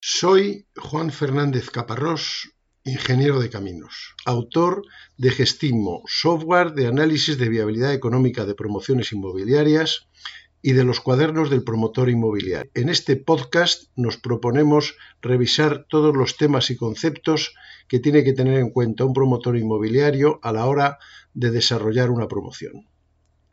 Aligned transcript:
Soy 0.00 0.68
Juan 0.76 1.10
Fernández 1.10 1.70
Caparrós, 1.70 2.52
ingeniero 2.84 3.40
de 3.40 3.50
caminos, 3.50 4.14
autor 4.24 4.82
de 5.16 5.32
Gestimo, 5.32 6.04
software 6.06 6.72
de 6.72 6.86
análisis 6.86 7.36
de 7.36 7.48
viabilidad 7.48 7.92
económica 7.92 8.46
de 8.46 8.54
promociones 8.54 9.12
inmobiliarias 9.12 10.06
y 10.62 10.74
de 10.74 10.84
los 10.84 11.00
cuadernos 11.00 11.50
del 11.50 11.64
promotor 11.64 12.10
inmobiliario. 12.10 12.70
En 12.74 12.90
este 12.90 13.16
podcast 13.16 13.90
nos 13.96 14.18
proponemos 14.18 14.94
revisar 15.20 15.84
todos 15.88 16.16
los 16.16 16.36
temas 16.36 16.70
y 16.70 16.76
conceptos 16.76 17.52
que 17.88 17.98
tiene 17.98 18.22
que 18.22 18.34
tener 18.34 18.60
en 18.60 18.70
cuenta 18.70 19.04
un 19.04 19.12
promotor 19.12 19.56
inmobiliario 19.56 20.38
a 20.44 20.52
la 20.52 20.66
hora 20.66 20.98
de 21.34 21.50
desarrollar 21.50 22.10
una 22.10 22.28
promoción. 22.28 22.88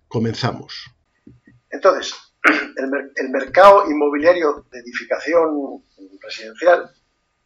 Comenzamos. 0.07 0.91
Entonces, 1.71 2.13
el, 2.45 3.29
mercado 3.29 3.89
inmobiliario 3.89 4.65
de 4.71 4.79
edificación 4.79 5.83
residencial, 6.21 6.91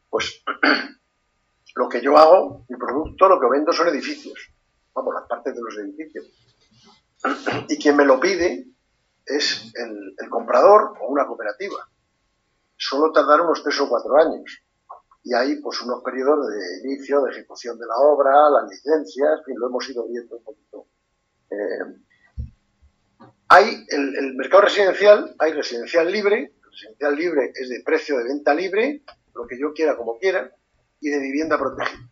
pues 0.10 0.44
lo 1.76 1.90
que 1.90 2.02
yo 2.02 2.18
hago, 2.18 2.66
mi 2.68 2.78
producto, 2.78 3.28
lo 3.28 3.40
que 3.40 3.50
vendo 3.50 3.72
son 3.72 3.88
edificios, 3.88 4.52
vamos, 4.94 5.14
las 5.14 5.28
partes 5.28 5.56
de 5.56 5.62
los 5.62 5.78
edificios. 5.78 6.26
Y 7.68 7.78
quien 7.78 7.98
me 7.98 8.06
lo 8.06 8.20
pide 8.20 8.66
es 9.26 9.72
el, 9.76 10.30
comprador 10.30 10.94
o 11.00 11.08
una 11.08 11.26
cooperativa. 11.26 11.88
Solo 12.78 13.12
tardaron 13.12 13.48
unos 13.48 13.64
tres 13.64 13.80
o 13.82 13.90
cuatro 13.90 14.16
años. 14.16 14.64
Y 15.24 15.34
hay 15.34 15.58
pues 15.58 15.82
unos 15.82 16.02
periodos 16.02 16.48
de 16.48 16.88
inicio, 16.88 17.22
de 17.22 17.32
ejecución 17.32 17.78
de 17.78 17.86
la 17.86 17.96
obra, 17.98 18.50
las 18.50 18.70
licencias, 18.70 19.42
lo 19.48 19.68
hemos 19.68 19.90
ido 19.90 20.08
viendo 20.08 20.38
un 20.38 20.44
poquito. 20.44 20.86
Eh, 21.52 22.00
hay 23.50 23.86
el, 23.90 24.36
mercado 24.36 24.62
residencial, 24.62 25.36
hay 25.40 25.54
residencial 25.54 26.12
libre, 26.12 26.54
residencial 26.72 27.16
libre 27.16 27.52
es 27.56 27.68
de 27.70 27.82
precio 27.84 28.18
de 28.20 28.26
venta 28.26 28.54
libre, 28.54 29.02
lo 29.34 29.48
que 29.48 29.60
yo 29.60 29.74
quiera 29.74 29.98
como 29.98 30.20
quiera, 30.20 30.52
y 31.02 31.10
de 31.10 31.20
vivienda 31.20 31.58
protegida. 31.58 32.08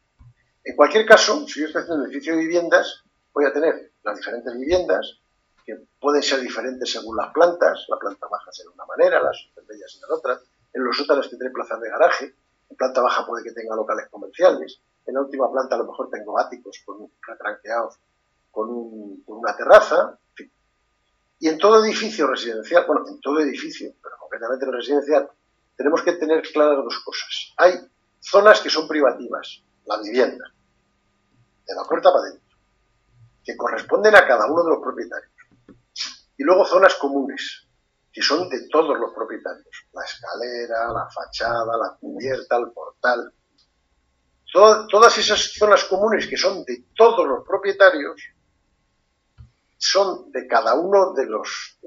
En 0.64 0.76
cualquier 0.76 1.06
caso, 1.06 1.48
si 1.48 1.62
yo 1.62 1.68
estoy 1.68 1.84
haciendo 1.84 2.04
un 2.04 2.10
edificio 2.10 2.36
de 2.36 2.42
viviendas, 2.42 3.04
voy 3.34 3.46
a 3.46 3.54
tener 3.54 3.92
las 4.04 4.18
diferentes 4.18 4.52
viviendas, 4.58 5.20
que 5.64 5.78
pueden 6.02 6.24
ser 6.24 6.42
diferentes 6.42 6.92
según 6.92 7.16
las 7.16 7.32
plantas, 7.32 7.86
la 7.88 7.98
planta 7.98 8.28
baja 8.28 8.52
será 8.52 8.70
de 8.70 8.74
una 8.74 8.86
manera, 8.86 9.22
las 9.22 9.38
intermedias 9.48 9.92
serán 9.92 10.12
otra, 10.12 10.40
en 10.74 10.84
los 10.84 10.98
sótanos 10.98 11.30
tendré 11.30 11.52
plazas 11.52 11.80
de 11.80 11.90
garaje, 11.90 12.36
en 12.70 12.76
planta 12.78 13.02
baja 13.02 13.28
puede 13.28 13.44
que 13.44 13.52
tenga 13.52 13.76
locales 13.76 14.08
comerciales, 14.10 14.82
en 15.06 15.14
la 15.14 15.22
última 15.22 15.52
planta 15.52 15.76
a 15.76 15.78
lo 15.78 15.86
mejor 15.86 16.10
tengo 16.10 16.40
áticos 16.40 16.82
con 16.84 17.12
retranqueados 17.22 18.00
con, 18.50 19.22
con 19.22 19.38
una 19.38 19.56
terraza, 19.56 20.18
y 21.40 21.48
en 21.48 21.58
todo 21.58 21.84
edificio 21.84 22.28
residencial, 22.28 22.86
bueno, 22.88 23.08
en 23.08 23.20
todo 23.22 23.40
edificio, 23.40 23.94
pero 24.02 24.16
concretamente 24.20 24.66
en 24.66 24.74
residencial, 24.74 25.30
tenemos 25.76 26.02
que 26.02 26.14
tener 26.14 26.42
claras 26.42 26.84
dos 26.84 27.00
cosas. 27.06 27.54
Hay 27.58 27.74
zonas 28.20 28.60
que 28.60 28.70
son 28.70 28.88
privativas, 28.88 29.62
la 29.86 30.02
vivienda, 30.02 30.52
de 31.66 31.76
la 31.76 31.84
puerta 31.84 32.12
para 32.12 32.24
adentro, 32.24 32.58
que 33.44 33.56
corresponden 33.56 34.16
a 34.16 34.26
cada 34.26 34.52
uno 34.52 34.64
de 34.64 34.70
los 34.72 34.82
propietarios. 34.82 35.32
Y 36.38 36.44
luego 36.44 36.66
zonas 36.66 36.96
comunes, 36.96 37.68
que 38.12 38.22
son 38.22 38.50
de 38.50 38.68
todos 38.70 38.98
los 39.00 39.14
propietarios. 39.14 39.86
La 39.94 40.04
escalera, 40.04 40.92
la 40.92 41.08
fachada, 41.10 41.78
la 41.78 41.96
cubierta, 42.00 42.58
el 42.58 42.72
portal. 42.72 43.32
todas 44.52 45.18
esas 45.20 45.54
zonas 45.54 45.84
comunes 45.86 46.26
que 46.28 46.38
son 46.38 46.64
de 46.64 46.86
todos 46.96 47.28
los 47.28 47.46
propietarios 47.46 48.22
son 49.78 50.32
de 50.32 50.48
cada 50.48 50.74
uno 50.76 51.14
de 51.14 51.26
los 51.26 51.80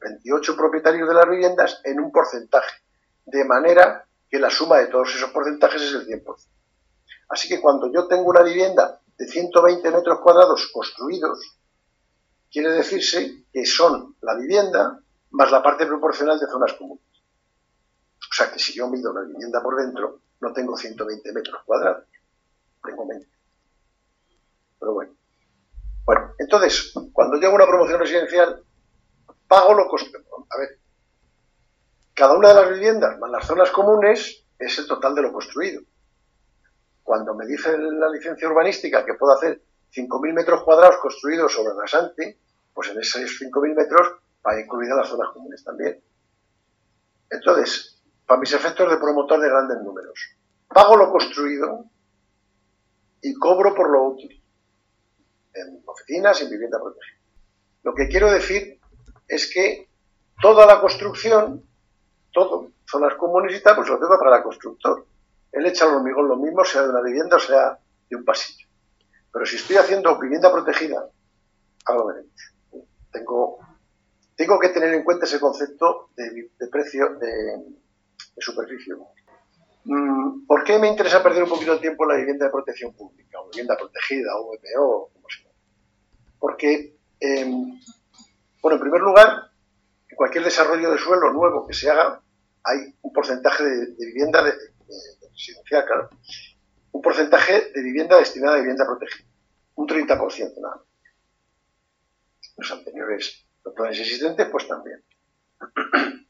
28 0.00 0.52
eh, 0.52 0.56
propietarios 0.56 1.08
de 1.08 1.14
las 1.14 1.28
viviendas 1.28 1.80
en 1.84 2.00
un 2.00 2.12
porcentaje, 2.12 2.82
de 3.26 3.44
manera 3.44 4.06
que 4.28 4.38
la 4.38 4.50
suma 4.50 4.78
de 4.78 4.86
todos 4.86 5.14
esos 5.14 5.30
porcentajes 5.30 5.82
es 5.82 5.94
el 5.94 6.06
100%. 6.06 6.24
Así 7.28 7.48
que 7.48 7.60
cuando 7.60 7.90
yo 7.92 8.06
tengo 8.06 8.30
una 8.30 8.42
vivienda 8.42 9.00
de 9.18 9.26
120 9.26 9.90
metros 9.90 10.20
cuadrados 10.20 10.70
construidos, 10.72 11.58
quiere 12.50 12.70
decirse 12.70 13.44
que 13.52 13.64
son 13.64 14.16
la 14.20 14.34
vivienda 14.36 15.00
más 15.30 15.50
la 15.50 15.62
parte 15.62 15.86
proporcional 15.86 16.38
de 16.38 16.46
zonas 16.46 16.74
comunes. 16.74 17.04
O 18.30 18.34
sea 18.34 18.50
que 18.52 18.58
si 18.58 18.74
yo 18.74 18.88
mido 18.88 19.12
la 19.12 19.22
vivienda 19.22 19.62
por 19.62 19.76
dentro, 19.76 20.20
no 20.40 20.52
tengo 20.52 20.76
120 20.76 21.32
metros 21.32 21.62
cuadrados, 21.64 22.04
tengo 22.82 23.06
20. 23.06 23.26
Pero 24.78 24.94
bueno. 24.94 25.21
Bueno, 26.04 26.34
entonces, 26.38 26.92
cuando 27.12 27.38
yo 27.38 27.46
hago 27.46 27.56
una 27.56 27.66
promoción 27.66 28.00
residencial, 28.00 28.62
pago 29.46 29.74
lo 29.74 29.88
que... 29.88 30.04
A 30.50 30.58
ver, 30.58 30.78
cada 32.14 32.34
una 32.34 32.48
de 32.48 32.54
las 32.54 32.70
viviendas 32.70 33.18
más 33.18 33.30
las 33.30 33.46
zonas 33.46 33.70
comunes 33.70 34.44
es 34.58 34.78
el 34.78 34.86
total 34.86 35.14
de 35.14 35.22
lo 35.22 35.32
construido. 35.32 35.82
Cuando 37.02 37.34
me 37.34 37.46
dice 37.46 37.76
la 37.78 38.08
licencia 38.10 38.48
urbanística 38.48 39.04
que 39.04 39.14
puedo 39.14 39.34
hacer 39.34 39.62
5.000 39.94 40.32
metros 40.32 40.62
cuadrados 40.62 40.98
construidos 40.98 41.52
sobre 41.52 41.74
rasante, 41.74 42.38
pues 42.74 42.90
en 42.90 43.00
esos 43.00 43.22
5.000 43.40 43.74
metros 43.74 44.14
va 44.46 44.60
incluidas 44.60 44.96
las 44.96 45.08
zonas 45.08 45.30
comunes 45.32 45.62
también. 45.64 46.02
Entonces, 47.30 48.02
para 48.26 48.40
mis 48.40 48.52
efectos 48.52 48.90
de 48.90 48.98
promotor 48.98 49.40
de 49.40 49.48
grandes 49.48 49.78
números, 49.82 50.36
pago 50.68 50.96
lo 50.96 51.10
construido 51.10 51.86
y 53.20 53.34
cobro 53.34 53.74
por 53.74 53.90
lo 53.90 54.02
útil 54.04 54.41
en 55.54 55.82
oficinas 55.86 56.40
y 56.40 56.44
en 56.44 56.50
vivienda 56.50 56.80
protegida. 56.80 57.18
Lo 57.82 57.94
que 57.94 58.08
quiero 58.08 58.30
decir 58.30 58.80
es 59.28 59.52
que 59.52 59.88
toda 60.40 60.66
la 60.66 60.80
construcción, 60.80 61.64
todo, 62.32 62.72
zonas 62.86 63.14
comunes 63.14 63.56
y 63.56 63.62
tal, 63.62 63.76
pues 63.76 63.88
lo 63.88 63.98
tengo 63.98 64.18
para 64.18 64.38
el 64.38 64.42
constructor. 64.42 65.06
Él 65.50 65.66
echa 65.66 65.86
el 65.86 65.94
hormigón 65.94 66.28
lo 66.28 66.36
mismo, 66.36 66.64
sea 66.64 66.82
de 66.82 66.90
una 66.90 67.02
vivienda 67.02 67.36
o 67.36 67.40
sea 67.40 67.78
de 68.08 68.16
un 68.16 68.24
pasillo. 68.24 68.66
Pero 69.32 69.46
si 69.46 69.56
estoy 69.56 69.76
haciendo 69.76 70.18
vivienda 70.18 70.52
protegida, 70.52 71.08
algo 71.86 72.06
veremos. 72.06 72.32
Tengo, 73.10 73.58
tengo 74.36 74.58
que 74.58 74.68
tener 74.68 74.94
en 74.94 75.04
cuenta 75.04 75.26
ese 75.26 75.40
concepto 75.40 76.10
de, 76.16 76.50
precio 76.70 77.16
de, 77.16 77.64
superficie. 78.38 78.94
Mm, 79.84 80.46
¿Por 80.46 80.64
qué 80.64 80.78
me 80.78 80.88
interesa 80.88 81.22
perder 81.22 81.42
un 81.44 81.50
poquito 81.50 81.74
de 81.74 81.80
tiempo 81.80 82.04
en 82.04 82.10
la 82.10 82.16
vivienda 82.16 82.46
de 82.46 82.52
protección 82.52 82.94
pública, 82.94 83.40
o 83.40 83.48
vivienda 83.48 83.76
protegida, 83.76 84.36
o 84.36 84.52
VPO? 84.52 85.10
Porque, 86.42 86.98
em, 87.20 87.78
bueno, 88.60 88.74
en 88.74 88.80
primer 88.80 89.00
lugar, 89.00 89.52
en 90.08 90.16
cualquier 90.16 90.42
desarrollo 90.42 90.90
de 90.90 90.98
suelo 90.98 91.32
nuevo 91.32 91.64
que 91.68 91.72
se 91.72 91.88
haga, 91.88 92.20
hay 92.64 92.92
un 93.00 93.12
porcentaje 93.12 93.62
de, 93.62 93.94
vivienda 94.06 94.42
de, 94.42 94.52
residencial, 95.30 95.84
claro, 95.86 96.10
un 96.90 97.00
porcentaje 97.00 97.70
de 97.72 97.80
vivienda 97.80 98.18
destinada 98.18 98.56
a 98.56 98.58
vivienda 98.58 98.84
protegida, 98.84 99.24
un 99.76 99.86
30% 99.86 100.60
nada. 100.60 100.82
Los 102.56 102.72
anteriores, 102.72 103.46
los 103.64 103.72
planes 103.72 104.00
existentes, 104.00 104.48
pues 104.50 104.66
también. 104.66 105.00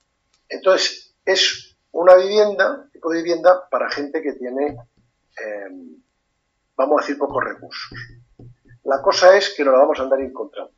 Entonces, 0.51 1.15
es 1.25 1.75
una 1.93 2.17
vivienda, 2.17 2.87
tipo 2.93 3.11
de 3.11 3.23
vivienda 3.23 3.67
para 3.71 3.89
gente 3.89 4.21
que 4.21 4.35
tiene, 4.35 4.77
em, 5.39 6.03
vamos 6.77 6.99
a 6.99 7.01
decir, 7.01 7.17
pocos 7.17 7.43
recursos. 7.43 7.99
La 8.85 9.01
cosa 9.01 9.37
es 9.37 9.55
que 9.55 9.65
no 9.65 9.73
la 9.73 9.79
vamos 9.79 9.99
a 9.99 10.03
andar 10.03 10.21
encontrando. 10.21 10.73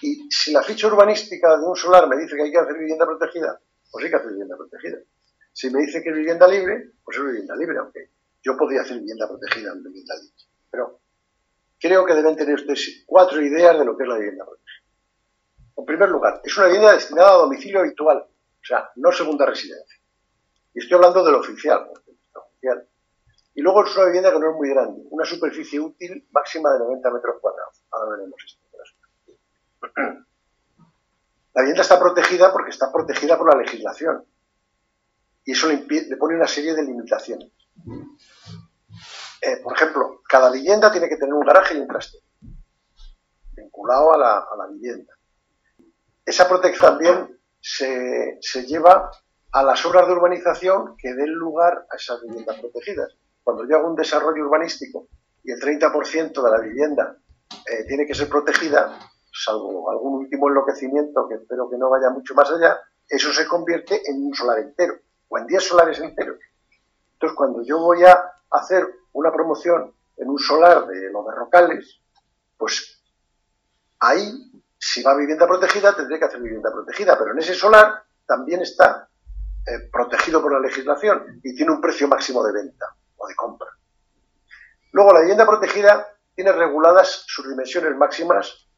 Y 0.00 0.28
si 0.30 0.52
la 0.52 0.62
ficha 0.62 0.86
urbanística 0.88 1.56
de 1.56 1.64
un 1.64 1.76
solar 1.76 2.08
me 2.08 2.16
dice 2.16 2.36
que 2.36 2.42
hay 2.42 2.50
que 2.50 2.58
hacer 2.58 2.76
vivienda 2.76 3.06
protegida, 3.06 3.60
pues 3.90 4.04
hay 4.04 4.10
que 4.10 4.16
hacer 4.16 4.30
vivienda 4.30 4.56
protegida. 4.56 4.98
Si 5.52 5.70
me 5.70 5.80
dice 5.80 6.02
que 6.02 6.10
es 6.10 6.16
vivienda 6.16 6.48
libre, 6.48 6.92
pues 7.04 7.18
es 7.18 7.24
vivienda 7.24 7.54
libre, 7.56 7.78
aunque 7.78 8.10
yo 8.42 8.56
podría 8.56 8.80
hacer 8.80 8.98
vivienda 8.98 9.28
protegida 9.28 9.72
en 9.72 9.82
vivienda 9.82 10.14
libre. 10.16 10.36
Pero 10.70 11.00
creo 11.78 12.04
que 12.06 12.14
deben 12.14 12.36
tener 12.36 12.54
ustedes 12.54 13.04
cuatro 13.06 13.40
ideas 13.40 13.78
de 13.78 13.84
lo 13.84 13.96
que 13.96 14.04
es 14.04 14.08
la 14.08 14.16
vivienda 14.16 14.44
protegida. 14.44 14.82
En 15.76 15.84
primer 15.84 16.08
lugar, 16.08 16.40
es 16.42 16.56
una 16.56 16.66
vivienda 16.66 16.92
destinada 16.92 17.34
a 17.34 17.38
domicilio 17.38 17.80
habitual, 17.80 18.18
o 18.18 18.64
sea, 18.64 18.90
no 18.96 19.12
segunda 19.12 19.46
residencia. 19.46 20.00
Y 20.74 20.78
estoy 20.78 20.96
hablando 20.96 21.24
del 21.24 21.34
oficial, 21.34 21.88
oficial. 22.34 22.88
Y 23.54 23.60
luego 23.60 23.84
es 23.84 23.94
una 23.96 24.06
vivienda 24.06 24.32
que 24.32 24.38
no 24.38 24.50
es 24.50 24.56
muy 24.56 24.70
grande, 24.70 25.02
una 25.10 25.24
superficie 25.24 25.78
útil 25.78 26.26
máxima 26.32 26.72
de 26.72 26.78
90 26.78 27.10
metros 27.10 27.36
cuadrados. 27.40 27.84
Ahora 27.90 28.16
veremos 28.16 28.40
esto. 28.44 28.62
La 31.54 31.62
vivienda 31.62 31.82
está 31.82 31.98
protegida 31.98 32.52
porque 32.52 32.70
está 32.70 32.90
protegida 32.90 33.36
por 33.36 33.52
la 33.52 33.60
legislación. 33.60 34.24
Y 35.44 35.52
eso 35.52 35.68
le, 35.68 36.16
pone 36.16 36.36
una 36.36 36.46
serie 36.46 36.74
de 36.74 36.82
limitaciones. 36.82 37.50
Eh, 39.42 39.56
por 39.62 39.76
ejemplo, 39.76 40.22
cada 40.26 40.50
vivienda 40.50 40.90
tiene 40.90 41.08
que 41.08 41.16
tener 41.16 41.34
un 41.34 41.44
garaje 41.44 41.74
y 41.74 41.80
un 41.80 41.88
trastero, 41.88 42.24
vinculado 43.54 44.14
a 44.14 44.18
la, 44.18 44.66
vivienda. 44.70 45.12
Esa 46.24 46.48
protección 46.48 46.92
también 46.92 47.40
se, 47.60 48.38
se 48.40 48.64
lleva 48.64 49.10
a 49.50 49.62
las 49.62 49.84
obras 49.84 50.06
de 50.06 50.12
urbanización 50.12 50.96
que 50.96 51.12
den 51.12 51.32
lugar 51.32 51.86
a 51.90 51.96
esas 51.96 52.22
viviendas 52.22 52.58
protegidas. 52.60 53.14
Cuando 53.42 53.66
yo 53.68 53.76
hago 53.76 53.88
un 53.88 53.96
desarrollo 53.96 54.44
urbanístico 54.44 55.08
y 55.42 55.50
el 55.50 55.60
30% 55.60 56.42
de 56.42 56.50
la 56.50 56.60
vivienda 56.60 57.16
eh, 57.66 57.84
tiene 57.86 58.06
que 58.06 58.14
ser 58.14 58.28
protegida, 58.28 58.98
salvo 59.32 59.90
algún 59.90 60.14
último 60.20 60.48
enloquecimiento 60.48 61.28
que 61.28 61.36
espero 61.36 61.68
que 61.68 61.76
no 61.76 61.90
vaya 61.90 62.10
mucho 62.10 62.34
más 62.34 62.50
allá, 62.50 62.78
eso 63.08 63.32
se 63.32 63.46
convierte 63.46 64.00
en 64.08 64.24
un 64.24 64.34
solar 64.34 64.60
entero. 64.60 64.94
o 65.28 65.38
en 65.38 65.46
10 65.46 65.62
solares 65.62 65.98
enteros. 65.98 66.38
Entonces, 67.14 67.36
cuando 67.36 67.62
yo 67.62 67.78
voy 67.80 68.04
a 68.04 68.22
hacer 68.50 68.86
una 69.12 69.32
promoción 69.32 69.94
en 70.16 70.28
un 70.28 70.38
solar 70.38 70.86
de 70.86 71.10
los 71.10 71.24
berrocales, 71.24 72.00
pues 72.56 73.02
ahí, 73.98 74.30
si 74.78 75.02
va 75.02 75.16
vivienda 75.16 75.46
protegida, 75.46 75.96
tendré 75.96 76.18
que 76.18 76.26
hacer 76.26 76.40
vivienda 76.40 76.70
protegida, 76.70 77.18
pero 77.18 77.32
en 77.32 77.38
ese 77.38 77.54
solar 77.54 78.04
también 78.26 78.60
está 78.60 79.08
eh, 79.66 79.88
protegido 79.90 80.42
por 80.42 80.52
la 80.52 80.60
legislación 80.60 81.40
y 81.42 81.54
tiene 81.54 81.72
un 81.72 81.80
precio 81.80 82.08
máximo 82.08 82.44
de 82.44 82.52
venta 82.52 82.94
de 83.26 83.34
compra. 83.34 83.70
Luego, 84.92 85.12
la 85.12 85.20
vivienda 85.20 85.46
protegida 85.46 86.06
tiene 86.34 86.52
reguladas 86.52 87.24
sus 87.26 87.48
dimensiones 87.48 87.96
máximas 87.96 88.68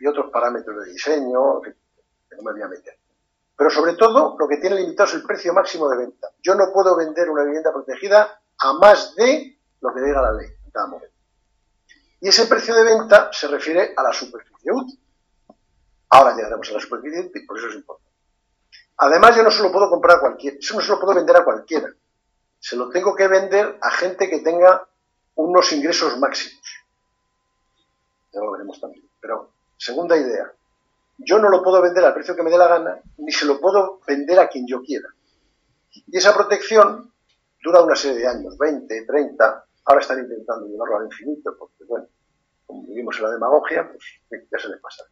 y 0.00 0.06
otros 0.06 0.30
parámetros 0.30 0.84
de 0.84 0.92
diseño, 0.92 1.60
que 1.60 1.74
no 2.36 2.42
me 2.42 2.52
voy 2.52 2.62
a 2.62 2.68
meter. 2.68 2.98
Pero 3.56 3.70
sobre 3.70 3.94
todo, 3.94 4.36
lo 4.38 4.48
que 4.48 4.58
tiene 4.58 4.76
limitado 4.76 5.08
es 5.08 5.14
el 5.14 5.22
precio 5.22 5.52
máximo 5.54 5.88
de 5.88 5.96
venta. 5.96 6.28
Yo 6.42 6.54
no 6.54 6.72
puedo 6.72 6.94
vender 6.96 7.30
una 7.30 7.44
vivienda 7.44 7.72
protegida 7.72 8.40
a 8.58 8.72
más 8.74 9.14
de 9.14 9.58
lo 9.80 9.94
que 9.94 10.00
diga 10.02 10.20
la 10.20 10.32
ley. 10.32 10.48
Y 12.20 12.28
ese 12.28 12.46
precio 12.46 12.74
de 12.74 12.84
venta 12.84 13.30
se 13.32 13.48
refiere 13.48 13.94
a 13.96 14.02
la 14.02 14.12
superficie 14.12 14.70
útil. 14.72 15.00
Ahora 16.10 16.36
llegaremos 16.36 16.68
a 16.70 16.74
la 16.74 16.80
superficie 16.80 17.20
útil, 17.20 17.46
por 17.46 17.58
eso 17.58 17.68
es 17.68 17.76
importante. 17.76 18.06
Además, 18.98 19.36
yo 19.36 19.42
no 19.42 19.50
se 19.50 19.62
lo 19.62 19.72
puedo 19.72 19.90
comprar 19.90 20.16
a 20.16 20.20
cualquiera, 20.20 20.56
eso 20.58 20.74
no 20.74 20.80
se 20.80 20.90
lo 20.90 21.00
puedo 21.00 21.14
vender 21.14 21.36
a 21.36 21.44
cualquiera. 21.44 21.88
Se 22.66 22.74
lo 22.74 22.88
tengo 22.88 23.14
que 23.14 23.28
vender 23.28 23.78
a 23.80 23.90
gente 23.92 24.28
que 24.28 24.40
tenga 24.40 24.88
unos 25.36 25.70
ingresos 25.70 26.18
máximos. 26.18 26.66
Ya 28.32 28.40
lo 28.40 28.50
veremos 28.50 28.80
también. 28.80 29.08
Pero, 29.20 29.52
segunda 29.76 30.16
idea, 30.16 30.52
yo 31.18 31.38
no 31.38 31.48
lo 31.48 31.62
puedo 31.62 31.80
vender 31.80 32.04
al 32.04 32.12
precio 32.12 32.34
que 32.34 32.42
me 32.42 32.50
dé 32.50 32.58
la 32.58 32.66
gana, 32.66 33.00
ni 33.18 33.30
se 33.30 33.46
lo 33.46 33.60
puedo 33.60 34.00
vender 34.04 34.40
a 34.40 34.48
quien 34.48 34.66
yo 34.66 34.82
quiera. 34.82 35.08
Y 35.92 36.16
esa 36.18 36.34
protección 36.34 37.12
dura 37.62 37.82
una 37.82 37.94
serie 37.94 38.18
de 38.18 38.26
años, 38.26 38.58
20, 38.58 39.06
30, 39.06 39.64
ahora 39.84 40.00
están 40.00 40.18
intentando 40.18 40.66
llevarlo 40.66 40.96
al 40.96 41.04
infinito, 41.04 41.54
porque 41.56 41.84
bueno, 41.84 42.08
como 42.66 42.82
vivimos 42.82 43.16
en 43.18 43.22
la 43.26 43.30
demagogia, 43.30 43.92
pues 44.28 44.42
ya 44.50 44.58
se 44.58 44.70
les 44.70 44.80
pasa. 44.80 45.04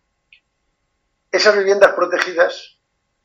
Esas 1.30 1.56
viviendas 1.56 1.92
protegidas 1.92 2.80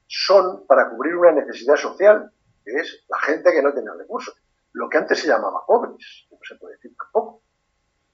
son 0.05 0.67
para 0.67 0.91
cubrir 0.91 1.15
una 1.15 1.31
necesidad 1.31 1.77
social, 1.77 2.31
que 2.69 2.81
es 2.81 3.04
la 3.07 3.19
gente 3.19 3.51
que 3.51 3.62
no 3.62 3.74
tiene 3.74 3.92
recursos, 3.98 4.36
lo 4.74 4.89
que 4.89 4.98
antes 4.98 5.19
se 5.19 5.27
llamaba 5.27 5.66
pobres, 5.66 6.27
no 6.31 6.38
se 6.48 6.56
puede 6.56 6.75
decir 6.75 6.95
tampoco. 6.95 7.42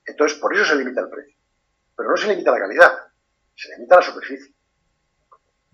Entonces, 0.06 0.38
por 0.40 0.54
eso 0.56 0.66
se 0.66 0.76
limita 0.76 1.02
el 1.02 1.10
precio. 1.10 1.36
Pero 1.96 2.10
no 2.10 2.18
se 2.18 2.28
limita 2.28 2.52
la 2.52 2.60
calidad, 2.60 2.92
se 3.56 3.70
limita 3.76 3.98
la 3.98 4.02
superficie. 4.02 4.54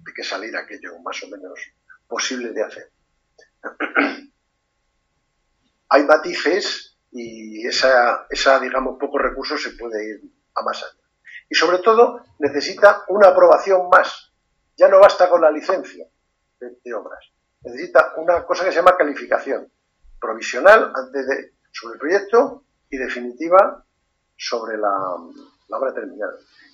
Hay 0.06 0.14
que 0.14 0.24
salir 0.24 0.56
aquello 0.56 0.98
más 1.00 1.22
o 1.24 1.28
menos 1.28 1.60
posible 2.08 2.52
de 2.52 2.64
hacer. 2.64 2.92
Hay 5.90 6.04
matices 6.06 6.98
y 7.12 7.68
esa, 7.68 8.26
esa, 8.30 8.60
digamos, 8.60 8.98
pocos 9.00 9.22
recursos 9.22 9.62
se 9.62 9.72
puede 9.72 10.10
ir 10.10 10.22
a 10.56 10.64
más 10.64 10.82
allá. 10.82 11.02
Y 11.50 11.56
sobre 11.56 11.80
todo 11.80 12.24
necesita 12.40 13.04
una 13.10 13.28
aprobación 13.28 13.90
más. 13.90 14.32
Ya 14.78 14.88
no 14.88 15.00
basta 15.00 15.30
con 15.30 15.42
la 15.42 15.52
licencia 15.52 16.08
de, 16.60 16.94
obras. 16.94 17.32
Necesita 17.64 18.14
una 18.18 18.44
cosa 18.44 18.66
que 18.66 18.72
se 18.72 18.78
llama 18.78 18.98
calificación 18.98 19.72
provisional 20.20 20.92
antes 20.96 21.28
de, 21.28 21.54
sobre 21.72 21.94
el 21.96 22.00
proyecto 22.00 22.64
y 22.90 22.98
definitiva 22.98 23.86
sobre 24.36 24.78
la 24.78 25.16
obra 25.70 25.94
terminada. 25.94 26.34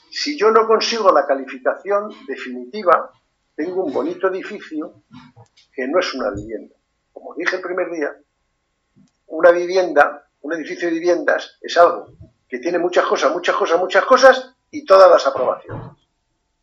Si 0.09 0.37
yo 0.37 0.51
no 0.51 0.65
consigo 0.67 1.11
la 1.11 1.27
calificación 1.27 2.09
definitiva, 2.25 3.11
tengo 3.55 3.83
un 3.83 3.93
bonito 3.93 4.27
edificio 4.27 5.03
que 5.73 5.87
no 5.87 5.99
es 5.99 6.13
una 6.13 6.31
vivienda. 6.31 6.75
Como 7.11 7.35
dije 7.35 7.57
el 7.57 7.61
primer 7.61 7.91
día, 7.91 8.15
una 9.27 9.51
vivienda, 9.51 10.29
un 10.41 10.53
edificio 10.53 10.87
de 10.87 10.93
viviendas 10.93 11.57
es 11.61 11.77
algo 11.77 12.13
que 12.47 12.59
tiene 12.59 12.79
muchas 12.79 13.05
cosas, 13.05 13.31
muchas 13.33 13.55
cosas, 13.55 13.79
muchas 13.79 14.05
cosas 14.05 14.55
y 14.71 14.85
todas 14.85 15.09
las 15.09 15.27
aprobaciones. 15.27 15.97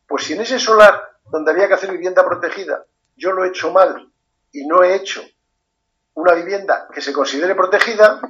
Pues 0.07 0.25
si 0.25 0.33
en 0.33 0.41
ese 0.41 0.59
solar 0.59 1.19
donde 1.31 1.51
había 1.51 1.69
que 1.69 1.75
hacer 1.75 1.91
vivienda 1.91 2.25
protegida 2.25 2.87
yo 3.17 3.33
lo 3.33 3.45
he 3.45 3.49
hecho 3.49 3.71
mal 3.71 4.11
y 4.55 4.67
no 4.67 4.83
he 4.83 4.95
hecho 4.95 5.23
una 6.15 6.33
vivienda 6.33 6.89
que 6.95 7.01
se 7.01 7.13
considere 7.13 7.55
protegida, 7.57 8.21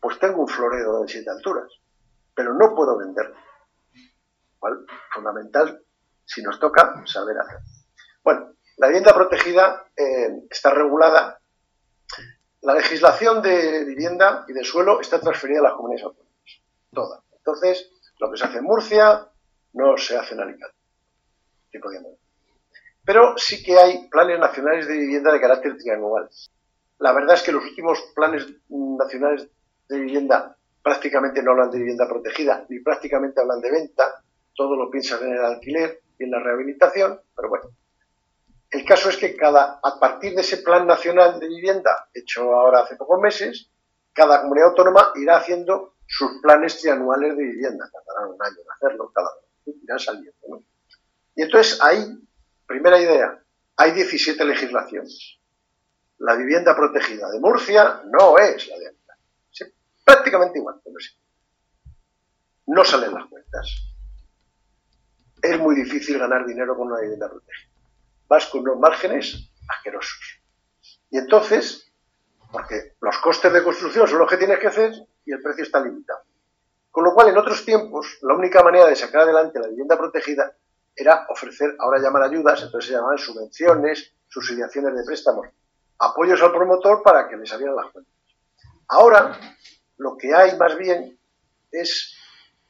pues 0.00 0.18
tengo 0.18 0.40
un 0.40 0.48
florero 0.48 1.00
de 1.00 1.08
siete 1.08 1.30
alturas, 1.30 1.70
pero 2.34 2.54
no 2.54 2.74
puedo 2.74 2.96
venderlo. 2.96 3.36
Fundamental, 5.12 5.84
si 6.24 6.42
nos 6.42 6.58
toca, 6.58 7.04
saber 7.06 7.38
hacer. 7.38 7.58
Bueno, 8.24 8.54
la 8.78 8.86
vivienda 8.86 9.14
protegida 9.14 9.86
eh, 9.94 10.46
está 10.50 10.70
regulada. 10.70 11.38
La 12.62 12.74
legislación 12.74 13.42
de 13.42 13.84
vivienda 13.84 14.46
y 14.48 14.54
de 14.54 14.64
suelo 14.64 15.00
está 15.00 15.20
transferida 15.20 15.60
a 15.60 15.64
las 15.64 15.72
comunidades 15.74 16.06
autónomas. 16.06 16.62
Toda. 16.90 17.22
Entonces, 17.32 17.90
lo 18.18 18.30
que 18.30 18.38
se 18.38 18.44
hace 18.44 18.58
en 18.58 18.64
Murcia 18.64 19.28
no 19.74 19.96
se 19.98 20.16
hace 20.16 20.34
en 20.34 20.40
Alicante. 20.40 20.76
Pero 23.04 23.34
sí 23.36 23.62
que 23.62 23.78
hay 23.78 24.08
planes 24.08 24.38
nacionales 24.38 24.86
de 24.86 24.96
vivienda 24.96 25.32
de 25.32 25.40
carácter 25.40 25.76
trianual. 25.76 26.28
La 26.98 27.12
verdad 27.12 27.34
es 27.34 27.42
que 27.42 27.52
los 27.52 27.64
últimos 27.64 28.00
planes 28.14 28.46
nacionales 28.68 29.48
de 29.88 29.98
vivienda 29.98 30.56
prácticamente 30.82 31.42
no 31.42 31.52
hablan 31.52 31.70
de 31.70 31.78
vivienda 31.78 32.08
protegida, 32.08 32.64
ni 32.68 32.80
prácticamente 32.80 33.40
hablan 33.40 33.60
de 33.60 33.70
venta, 33.70 34.22
todo 34.54 34.76
lo 34.76 34.90
piensan 34.90 35.22
en 35.24 35.32
el 35.34 35.44
alquiler 35.44 36.00
y 36.18 36.24
en 36.24 36.30
la 36.30 36.40
rehabilitación, 36.40 37.20
pero 37.34 37.48
bueno. 37.48 37.70
El 38.70 38.84
caso 38.84 39.10
es 39.10 39.18
que 39.18 39.36
cada, 39.36 39.80
a 39.82 40.00
partir 40.00 40.34
de 40.34 40.40
ese 40.40 40.58
plan 40.58 40.86
nacional 40.86 41.38
de 41.38 41.46
vivienda, 41.46 42.08
hecho 42.14 42.54
ahora 42.54 42.80
hace 42.80 42.96
pocos 42.96 43.20
meses, 43.20 43.70
cada 44.12 44.40
comunidad 44.40 44.68
autónoma 44.68 45.12
irá 45.16 45.36
haciendo 45.36 45.94
sus 46.06 46.40
planes 46.40 46.80
trianuales 46.80 47.36
de 47.36 47.42
vivienda. 47.42 47.90
Tardarán 47.90 48.34
un 48.34 48.42
año 48.42 48.56
en 48.60 48.70
hacerlo, 48.70 49.12
cada 49.14 49.30
irán 49.66 49.98
saliendo. 49.98 50.62
Y 51.34 51.42
entonces 51.42 51.80
ahí, 51.82 52.18
primera 52.72 52.98
idea, 52.98 53.42
hay 53.76 53.92
17 53.92 54.44
legislaciones. 54.44 55.38
La 56.18 56.34
vivienda 56.36 56.74
protegida 56.74 57.30
de 57.30 57.40
Murcia 57.40 58.02
no 58.06 58.38
es 58.38 58.68
la 58.68 58.78
de 58.78 58.88
Alicante. 58.88 59.74
prácticamente 60.04 60.58
igual, 60.58 60.80
pero 60.84 60.98
sí. 60.98 61.10
No 62.66 62.84
salen 62.84 63.14
las 63.14 63.26
cuentas 63.26 63.92
es 65.42 65.58
muy 65.58 65.74
difícil 65.74 66.18
ganar 66.18 66.46
dinero 66.46 66.76
con 66.76 66.86
una 66.86 67.00
vivienda 67.00 67.28
protegida. 67.28 67.72
Vas 68.28 68.46
con 68.46 68.62
unos 68.62 68.78
márgenes 68.78 69.50
asquerosos. 69.68 70.40
Y 71.10 71.18
entonces, 71.18 71.92
porque 72.50 72.94
los 73.00 73.18
costes 73.18 73.52
de 73.52 73.62
construcción 73.62 74.06
son 74.06 74.20
los 74.20 74.30
que 74.30 74.36
tienes 74.36 74.60
que 74.60 74.68
hacer 74.68 74.92
y 75.24 75.32
el 75.32 75.42
precio 75.42 75.64
está 75.64 75.80
limitado. 75.80 76.20
Con 76.90 77.04
lo 77.04 77.12
cual, 77.12 77.28
en 77.28 77.38
otros 77.38 77.64
tiempos, 77.64 78.18
la 78.22 78.34
única 78.34 78.62
manera 78.62 78.86
de 78.86 78.96
sacar 78.96 79.22
adelante 79.22 79.58
la 79.58 79.68
vivienda 79.68 79.98
protegida 79.98 80.54
era 80.94 81.26
ofrecer, 81.28 81.74
ahora 81.78 82.00
llaman 82.00 82.24
ayudas, 82.24 82.62
entonces 82.62 82.88
se 82.88 82.94
llamaban 82.94 83.18
subvenciones, 83.18 84.12
subsidiaciones 84.28 84.94
de 84.94 85.04
préstamos, 85.04 85.46
apoyos 85.98 86.40
al 86.42 86.52
promotor 86.52 87.02
para 87.02 87.28
que 87.28 87.36
les 87.36 87.52
abrieran 87.52 87.76
las 87.76 87.90
cuentas. 87.92 88.14
Ahora, 88.88 89.38
lo 89.98 90.16
que 90.16 90.34
hay 90.34 90.56
más 90.56 90.76
bien 90.76 91.18
es 91.70 92.14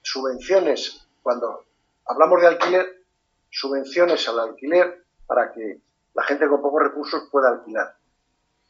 subvenciones 0.03 1.07
cuando 1.23 1.65
Hablamos 2.07 2.41
de 2.41 2.49
alquiler, 2.49 3.05
subvenciones 3.51 4.29
al 4.29 4.41
alquiler 4.41 5.05
para 5.27 5.53
que 5.53 5.81
la 6.15 6.23
gente 6.25 6.49
con 6.49 6.61
pocos 6.61 6.83
recursos 6.83 7.29
pueda 7.31 7.49
alquilar, 7.49 7.97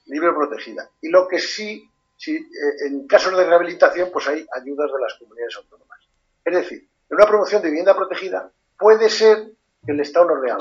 libre 0.06 0.32
protegida. 0.32 0.88
Y 1.00 1.08
lo 1.08 1.26
que 1.26 1.38
sí, 1.38 1.88
sí 2.16 2.36
eh, 2.36 2.86
en 2.86 3.06
casos 3.06 3.36
de 3.36 3.44
rehabilitación, 3.44 4.10
pues 4.12 4.28
hay 4.28 4.46
ayudas 4.54 4.92
de 4.92 5.00
las 5.00 5.14
comunidades 5.14 5.56
autónomas. 5.56 5.98
Es 6.44 6.54
decir, 6.54 6.88
en 7.08 7.16
una 7.16 7.26
promoción 7.26 7.62
de 7.62 7.68
vivienda 7.68 7.96
protegida 7.96 8.50
puede 8.82 9.08
ser 9.08 9.52
que 9.86 9.92
el 9.92 10.00
Estado 10.00 10.26
no 10.26 10.40
real. 10.40 10.58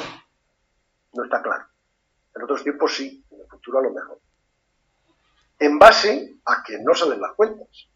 No 1.14 1.24
está 1.24 1.42
claro. 1.42 1.66
En 2.36 2.44
otros 2.44 2.64
tiempos 2.64 2.96
sí, 2.96 3.26
en 3.32 3.42
el 3.42 3.48
futuro 3.48 3.80
a 3.80 3.82
lo 3.82 3.92
mejor. 3.92 4.20
En 5.58 5.80
base 5.80 6.36
a 6.46 6.64
que 6.64 6.78
no 6.80 6.94
salen 6.94 7.20
las 7.20 7.34
cuentas. 7.34 7.90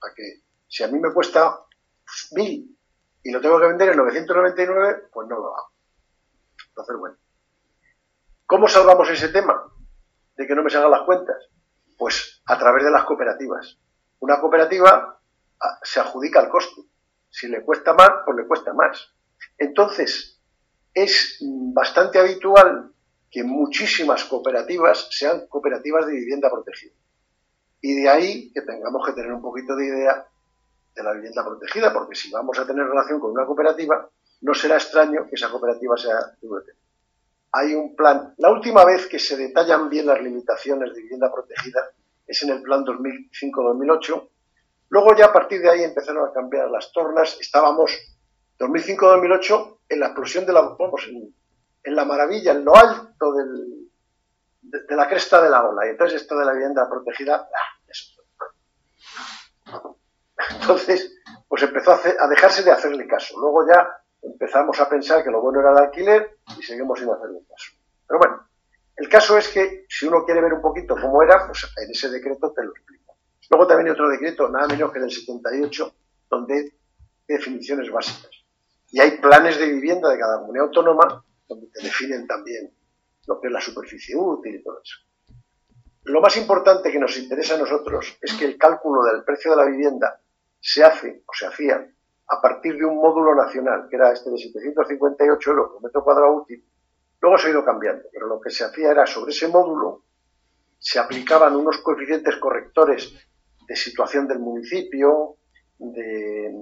A 0.00 0.14
que 0.14 0.42
si 0.68 0.84
a 0.84 0.88
mí 0.88 1.00
me 1.00 1.12
cuesta 1.12 1.60
mil 2.32 2.78
y 3.24 3.32
lo 3.32 3.40
tengo 3.40 3.58
que 3.58 3.66
vender 3.66 3.88
en 3.88 3.96
999, 3.96 5.08
pues 5.12 5.28
no 5.28 5.36
lo 5.36 5.56
hago. 5.56 5.72
Entonces, 6.68 6.96
bueno. 6.96 7.16
¿Cómo 8.46 8.68
salvamos 8.68 9.10
ese 9.10 9.30
tema 9.30 9.72
de 10.36 10.46
que 10.46 10.54
no 10.54 10.62
me 10.62 10.70
salgan 10.70 10.90
las 10.90 11.02
cuentas? 11.02 11.48
Pues 11.98 12.42
a 12.46 12.58
través 12.58 12.84
de 12.84 12.90
las 12.90 13.04
cooperativas. 13.04 13.78
Una 14.20 14.40
cooperativa 14.40 15.20
ah, 15.60 15.78
se 15.82 16.00
adjudica 16.00 16.40
el 16.40 16.48
coste. 16.48 16.82
Si 17.30 17.48
le 17.48 17.64
cuesta 17.64 17.92
más, 17.94 18.10
pues 18.24 18.36
le 18.36 18.46
cuesta 18.46 18.72
más. 18.72 19.14
Entonces, 19.58 20.40
es 20.92 21.38
bastante 21.40 22.18
habitual 22.18 22.92
que 23.30 23.42
muchísimas 23.42 24.24
cooperativas 24.24 25.08
sean 25.10 25.46
cooperativas 25.48 26.06
de 26.06 26.12
vivienda 26.12 26.50
protegida. 26.50 26.94
Y 27.80 28.00
de 28.00 28.08
ahí 28.08 28.52
que 28.52 28.62
tengamos 28.62 29.04
que 29.04 29.12
tener 29.12 29.32
un 29.32 29.42
poquito 29.42 29.74
de 29.76 29.86
idea 29.86 30.26
de 30.94 31.02
la 31.02 31.12
vivienda 31.12 31.44
protegida, 31.44 31.92
porque 31.92 32.14
si 32.14 32.30
vamos 32.30 32.58
a 32.58 32.66
tener 32.66 32.86
relación 32.86 33.18
con 33.18 33.32
una 33.32 33.44
cooperativa, 33.44 34.08
no 34.42 34.54
será 34.54 34.76
extraño 34.76 35.26
que 35.28 35.34
esa 35.34 35.50
cooperativa 35.50 35.96
sea 35.96 36.36
hay 37.56 37.72
un 37.74 37.94
plan. 37.94 38.34
La 38.38 38.50
última 38.50 38.84
vez 38.84 39.06
que 39.06 39.20
se 39.20 39.36
detallan 39.36 39.88
bien 39.88 40.06
las 40.06 40.20
limitaciones 40.20 40.92
de 40.92 41.02
vivienda 41.02 41.32
protegida 41.32 41.88
es 42.26 42.42
en 42.42 42.50
el 42.50 42.62
plan 42.62 42.84
2005-2008. 42.84 44.28
Luego 44.88 45.16
ya 45.16 45.26
a 45.26 45.32
partir 45.32 45.60
de 45.60 45.70
ahí 45.70 45.84
empezaron 45.84 46.28
a 46.28 46.32
cambiar 46.32 46.68
las 46.68 46.90
tornas. 46.92 47.38
Estábamos 47.40 47.96
2005-2008 48.58 49.78
en 49.88 50.00
la 50.00 50.06
explosión 50.06 50.46
de 50.46 50.52
la, 50.52 50.76
en, 51.84 51.96
la 51.96 52.04
maravilla, 52.04 52.52
en 52.52 52.64
lo 52.64 52.74
alto 52.76 53.32
del, 53.34 53.88
de, 54.62 54.96
la 54.96 55.08
cresta 55.08 55.42
de 55.42 55.50
la 55.50 55.64
ola. 55.64 55.86
Y 55.86 55.90
entonces 55.90 56.22
esto 56.22 56.38
de 56.38 56.44
la 56.44 56.52
vivienda 56.52 56.88
protegida, 56.88 57.48
¡ah! 57.52 57.74
entonces, 60.60 61.14
pues 61.48 61.62
empezó 61.62 61.92
a, 61.92 62.00
a, 62.20 62.28
dejarse 62.28 62.62
de 62.62 62.70
hacerle 62.70 63.06
caso. 63.06 63.38
Luego 63.40 63.66
ya 63.68 63.88
empezamos 64.22 64.78
a 64.80 64.88
pensar 64.88 65.22
que 65.22 65.30
lo 65.30 65.40
bueno 65.40 65.60
era 65.60 65.72
el 65.72 65.78
alquiler 65.78 66.38
y 66.58 66.62
seguimos 66.62 66.98
sin 66.98 67.10
hacerle 67.10 67.40
caso. 67.48 67.72
Pero 68.06 68.18
bueno, 68.18 68.48
el 68.96 69.08
caso 69.08 69.36
es 69.36 69.48
que 69.48 69.86
si 69.88 70.06
uno 70.06 70.24
quiere 70.24 70.40
ver 70.40 70.54
un 70.54 70.62
poquito 70.62 70.96
cómo 71.00 71.22
era, 71.22 71.46
pues 71.46 71.66
en 71.76 71.90
ese 71.90 72.10
decreto 72.10 72.52
te 72.52 72.64
lo 72.64 72.70
explico. 72.70 73.16
Luego 73.50 73.66
también 73.66 73.88
hay 73.88 73.92
otro 73.92 74.08
decreto, 74.08 74.48
nada 74.48 74.68
menos 74.68 74.92
que 74.92 75.00
del 75.00 75.10
78, 75.10 75.94
donde 76.30 76.74
definiciones 77.26 77.90
básicas. 77.90 78.43
Y 78.94 79.00
hay 79.00 79.18
planes 79.18 79.58
de 79.58 79.66
vivienda 79.66 80.08
de 80.08 80.20
cada 80.20 80.38
comunidad 80.38 80.66
autónoma 80.66 81.24
donde 81.48 81.66
te 81.66 81.82
definen 81.82 82.28
también 82.28 82.72
lo 83.26 83.40
que 83.40 83.48
es 83.48 83.52
la 83.52 83.60
superficie 83.60 84.14
útil 84.14 84.54
y 84.54 84.62
todo 84.62 84.80
eso. 84.80 84.98
Lo 86.04 86.20
más 86.20 86.36
importante 86.36 86.92
que 86.92 87.00
nos 87.00 87.18
interesa 87.18 87.56
a 87.56 87.58
nosotros 87.58 88.16
es 88.22 88.34
que 88.34 88.44
el 88.44 88.56
cálculo 88.56 89.02
del 89.02 89.24
precio 89.24 89.50
de 89.50 89.56
la 89.56 89.64
vivienda 89.64 90.20
se 90.60 90.84
hace 90.84 91.24
o 91.26 91.32
se 91.36 91.44
hacía 91.44 91.84
a 92.28 92.40
partir 92.40 92.78
de 92.78 92.84
un 92.84 92.94
módulo 92.98 93.34
nacional, 93.34 93.88
que 93.90 93.96
era 93.96 94.12
este 94.12 94.30
de 94.30 94.38
758 94.38 95.50
euros 95.50 95.72
por 95.72 95.82
metro 95.82 96.04
cuadrado 96.04 96.32
útil. 96.32 96.64
Luego 97.20 97.36
se 97.36 97.48
ha 97.48 97.50
ido 97.50 97.64
cambiando, 97.64 98.04
pero 98.12 98.28
lo 98.28 98.40
que 98.40 98.50
se 98.50 98.62
hacía 98.62 98.92
era 98.92 99.06
sobre 99.06 99.32
ese 99.32 99.48
módulo 99.48 100.04
se 100.78 101.00
aplicaban 101.00 101.56
unos 101.56 101.78
coeficientes 101.78 102.36
correctores 102.36 103.12
de 103.66 103.74
situación 103.74 104.28
del 104.28 104.38
municipio, 104.38 105.38
de 105.78 106.52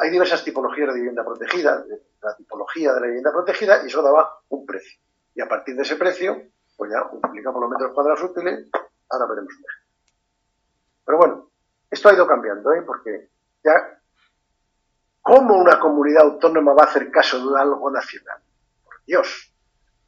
hay 0.00 0.10
diversas 0.10 0.44
tipologías 0.44 0.88
de 0.88 0.94
vivienda 0.94 1.24
protegida, 1.24 1.84
la 2.22 2.36
tipología 2.36 2.92
de 2.94 3.00
la 3.00 3.06
vivienda 3.06 3.32
protegida, 3.32 3.82
y 3.82 3.86
eso 3.86 4.02
daba 4.02 4.40
un 4.48 4.64
precio. 4.64 4.98
Y 5.34 5.40
a 5.40 5.48
partir 5.48 5.76
de 5.76 5.82
ese 5.82 5.96
precio, 5.96 6.42
pues 6.76 6.90
ya 6.90 7.04
multiplicamos 7.10 7.60
los 7.60 7.70
metros 7.70 7.92
cuadrados 7.92 8.22
útiles, 8.22 8.68
ahora 9.10 9.26
veremos 9.26 9.54
un 9.54 9.64
Pero 11.04 11.18
bueno, 11.18 11.50
esto 11.90 12.08
ha 12.08 12.14
ido 12.14 12.26
cambiando, 12.26 12.72
¿eh? 12.72 12.82
porque 12.82 13.28
ya, 13.62 14.00
¿cómo 15.20 15.58
una 15.58 15.78
comunidad 15.78 16.22
autónoma 16.22 16.72
va 16.72 16.84
a 16.84 16.86
hacer 16.86 17.10
caso 17.10 17.50
de 17.50 17.60
algo 17.60 17.90
nacional? 17.90 18.40
Por 18.84 19.04
Dios. 19.04 19.52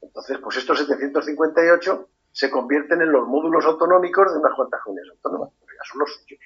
Entonces, 0.01 0.39
pues 0.39 0.57
estos 0.57 0.79
758 0.79 2.09
se 2.33 2.51
convierten 2.51 3.03
en 3.03 3.13
los 3.13 3.27
módulos 3.27 3.65
autonómicos 3.67 4.33
de 4.33 4.39
unas 4.39 4.55
cuantas 4.55 4.81
comunidades 4.83 5.13
autónomas, 5.17 5.51
porque 5.59 5.75
ya 5.77 5.85
son 5.85 5.99
los 6.01 6.15
suyos 6.15 6.41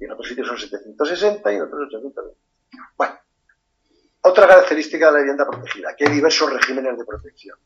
y 0.00 0.04
en 0.06 0.12
otros 0.12 0.28
sitios 0.28 0.48
son 0.48 0.58
760 0.58 1.52
y 1.52 1.56
en 1.56 1.62
otros 1.62 1.86
820. 1.88 2.40
Bueno, 2.96 3.14
otra 4.22 4.48
característica 4.48 5.06
de 5.06 5.12
la 5.12 5.18
vivienda 5.18 5.46
protegida, 5.46 5.94
que 5.94 6.06
hay 6.06 6.14
diversos 6.14 6.50
regímenes 6.52 6.98
de 6.98 7.04
protección. 7.04 7.58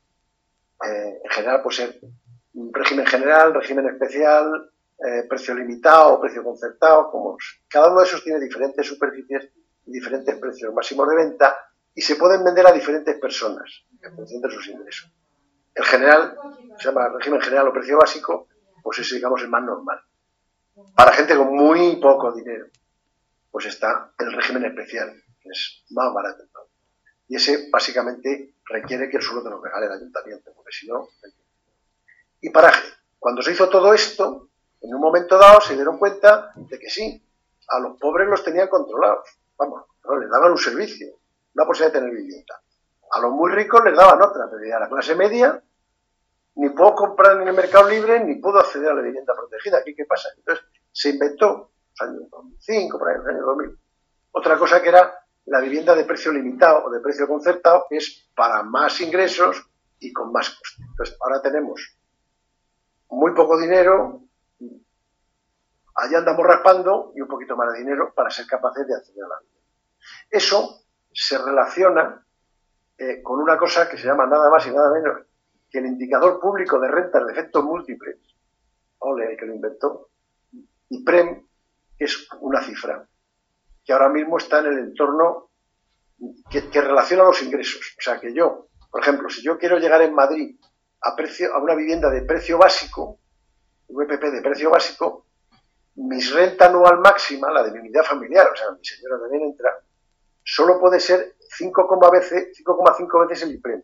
Eh, 0.85 1.21
en 1.23 1.31
general 1.31 1.63
puede 1.63 1.77
ser 1.77 2.01
un 2.55 2.75
régimen 2.75 3.07
general, 3.07 3.55
régimen 3.55 3.87
especial, 3.89 4.71
eh, 4.99 5.25
precio 5.29 5.55
limitado, 5.55 6.21
precio 6.21 6.43
concertado, 6.43 7.11
como 7.11 7.37
cada 7.69 7.91
uno 7.91 8.01
de 8.01 8.07
esos 8.07 8.23
tiene 8.23 8.41
diferentes 8.41 8.87
superficies 8.87 9.51
y 9.87 9.93
diferentes 9.93 10.37
precios 10.37 10.75
máximos 10.75 11.09
de 11.09 11.17
venta 11.17 11.57
y 11.95 12.03
se 12.03 12.17
pueden 12.17 12.45
vender 12.45 12.67
a 12.67 12.73
diferentes 12.73 13.17
personas 13.19 13.85
en 14.03 14.15
función 14.15 14.43
de 14.43 14.51
sus 14.51 14.69
ingresos. 14.69 15.13
El 15.75 15.85
general, 15.85 16.37
se 16.79 16.89
llama 16.89 17.09
régimen 17.09 17.41
general 17.41 17.69
o 17.69 17.73
precio 17.73 17.99
básico, 17.99 18.49
pues 18.83 18.99
es 18.99 19.11
digamos 19.11 19.41
el 19.43 19.49
más 19.49 19.63
normal. 19.63 20.01
Para 20.97 21.13
gente 21.13 21.37
con 21.37 21.55
muy 21.55 21.97
poco 21.97 22.33
dinero, 22.33 22.67
pues 23.51 23.67
está 23.67 24.13
el 24.19 24.33
régimen 24.33 24.65
especial, 24.65 25.15
que 25.41 25.49
es 25.49 25.85
más 25.91 26.13
barato. 26.13 26.45
Y 27.29 27.37
ese 27.37 27.69
básicamente 27.71 28.55
requiere 28.65 29.09
que 29.09 29.19
el 29.19 29.23
suelo 29.23 29.43
te 29.43 29.51
lo 29.51 29.63
regale 29.63 29.87
el 29.87 29.93
ayuntamiento, 29.93 30.53
porque 30.55 30.73
si 30.73 30.89
no... 30.89 31.09
Y 32.41 32.51
para 32.51 32.73
cuando 33.19 33.41
se 33.41 33.53
hizo 33.53 33.69
todo 33.69 33.95
esto, 33.95 34.51
en 34.83 34.95
un 34.95 35.01
momento 35.01 35.39
dado 35.39 35.61
se 35.61 35.75
dieron 35.75 35.97
cuenta 35.97 36.53
de 36.57 36.79
que 36.79 36.91
sí, 36.91 37.25
a 37.69 37.79
los 37.79 37.97
pobres 37.99 38.29
los 38.29 38.45
tenían 38.45 38.69
controlados. 38.69 39.29
Vamos, 39.57 39.85
les 40.21 40.29
daban 40.29 40.53
un 40.53 40.59
servicio, 40.59 41.21
una 41.55 41.65
posibilidad 41.65 41.95
de 41.95 42.01
tener 42.01 42.15
vivienda. 42.15 42.61
A 43.13 43.21
los 43.21 43.31
muy 43.31 43.51
ricos 43.53 43.83
les 43.85 43.97
daban 43.97 44.21
otra, 44.21 44.49
pero 44.51 44.77
a 44.77 44.81
la 44.81 44.89
clase 44.89 45.15
media 45.15 45.63
ni 46.57 46.71
puedo 46.71 46.95
comprar 46.95 47.41
en 47.41 47.49
el 47.49 47.55
mercado 47.55 47.89
libre 47.89 48.23
ni 48.25 48.37
puedo 48.37 48.59
acceder 48.59 48.91
a 48.91 48.95
la 48.95 49.03
vivienda 49.03 49.35
protegida. 49.35 49.79
¿Aquí 49.79 49.95
qué 49.95 50.05
pasa? 50.05 50.29
Entonces 50.37 50.65
se 50.93 51.11
inventó, 51.11 51.71
en 52.01 52.07
los 52.07 52.19
años 52.19 52.31
2005, 52.31 52.99
por 52.99 53.09
ahí, 53.09 53.15
en 53.15 53.21
los 53.21 53.29
años 53.29 53.47
2000, 53.47 53.79
otra 54.33 54.59
cosa 54.59 54.83
que 54.83 54.89
era 54.89 55.15
la 55.47 55.61
vivienda 55.61 55.95
de 55.95 56.05
precio 56.05 56.33
limitado 56.33 56.85
o 56.85 56.91
de 56.91 57.01
precio 57.01 57.27
concertado, 57.27 57.87
que 57.89 57.97
es 57.97 58.29
para 58.35 58.63
más 58.63 59.01
ingresos 59.01 59.69
y 59.99 60.13
con 60.13 60.33
más 60.33 60.51
coste. 60.51 60.83
Entonces 60.89 61.17
ahora 61.21 61.43
tenemos 61.43 61.99
muy 63.11 63.33
poco 63.33 63.59
dinero, 63.59 64.23
allá 65.95 66.19
andamos 66.19 66.47
raspando 66.47 67.13
y 67.15 67.21
un 67.21 67.29
poquito 67.29 67.57
más 67.57 67.73
de 67.73 67.81
dinero 67.81 68.13
para 68.15 68.31
ser 68.31 68.47
capaces 68.47 68.87
de 68.87 68.95
acceder 68.95 69.25
a 69.25 69.29
la 69.29 69.41
vivienda. 69.41 69.69
Eso 70.31 70.85
se 71.13 71.39
relaciona 71.39 72.25
eh, 72.99 73.23
con 73.23 73.41
una 73.41 73.57
cosa 73.59 73.89
que 73.89 73.97
se 73.97 74.07
llama 74.07 74.27
nada 74.27 74.51
más 74.51 74.67
y 74.67 74.71
nada 74.71 74.93
menos 74.93 75.27
que 75.75 75.81
el 75.81 75.87
indicador 75.87 76.39
público 76.39 76.79
de 76.79 76.87
rentas 76.87 77.27
de 77.27 77.33
efectos 77.33 77.65
múltiples, 77.65 78.17
ole, 78.99 79.33
el 79.33 79.37
que 79.37 79.45
lo 79.45 79.55
inventó, 79.55 80.09
y 80.89 81.03
PREM, 81.03 81.49
es 81.99 82.29
una 82.39 82.63
cifra, 82.63 83.09
que 83.85 83.93
ahora 83.93 84.09
mismo 84.09 84.39
está 84.39 84.61
en 84.61 84.67
el 84.67 84.79
entorno 84.79 85.51
que, 86.49 86.81
relaciona 86.81 87.25
los 87.25 87.43
ingresos. 87.43 87.97
O 87.99 88.01
sea 88.01 88.21
que 88.21 88.33
yo, 88.33 88.69
por 88.89 89.01
ejemplo, 89.03 89.29
si 89.29 89.43
yo 89.43 89.59
quiero 89.59 89.81
llegar 89.81 90.01
en 90.03 90.15
Madrid 90.15 90.57
a, 91.01 91.17
precio, 91.17 91.53
a 91.53 91.59
una 91.59 91.75
vivienda 91.75 92.09
de 92.09 92.23
precio 92.23 92.57
básico, 92.57 93.19
VPP 93.89 94.31
de 94.31 94.43
precio 94.43 94.71
básico, 94.71 95.27
mi 95.97 96.21
renta 96.21 96.67
anual 96.67 97.01
máxima, 97.01 97.51
la 97.51 97.65
de 97.65 97.73
mi 97.73 97.81
unidad 97.81 98.05
familiar, 98.05 98.49
o 98.49 98.55
sea, 98.55 98.71
mi 98.71 98.85
señora 98.85 99.19
también 99.19 99.43
entra, 99.43 99.77
solo 100.45 100.79
puede 100.79 101.01
ser 101.01 101.35
5,5 101.59 102.13
veces, 102.13 102.63
veces 103.29 103.43
el 103.43 103.57
IPREM. 103.57 103.83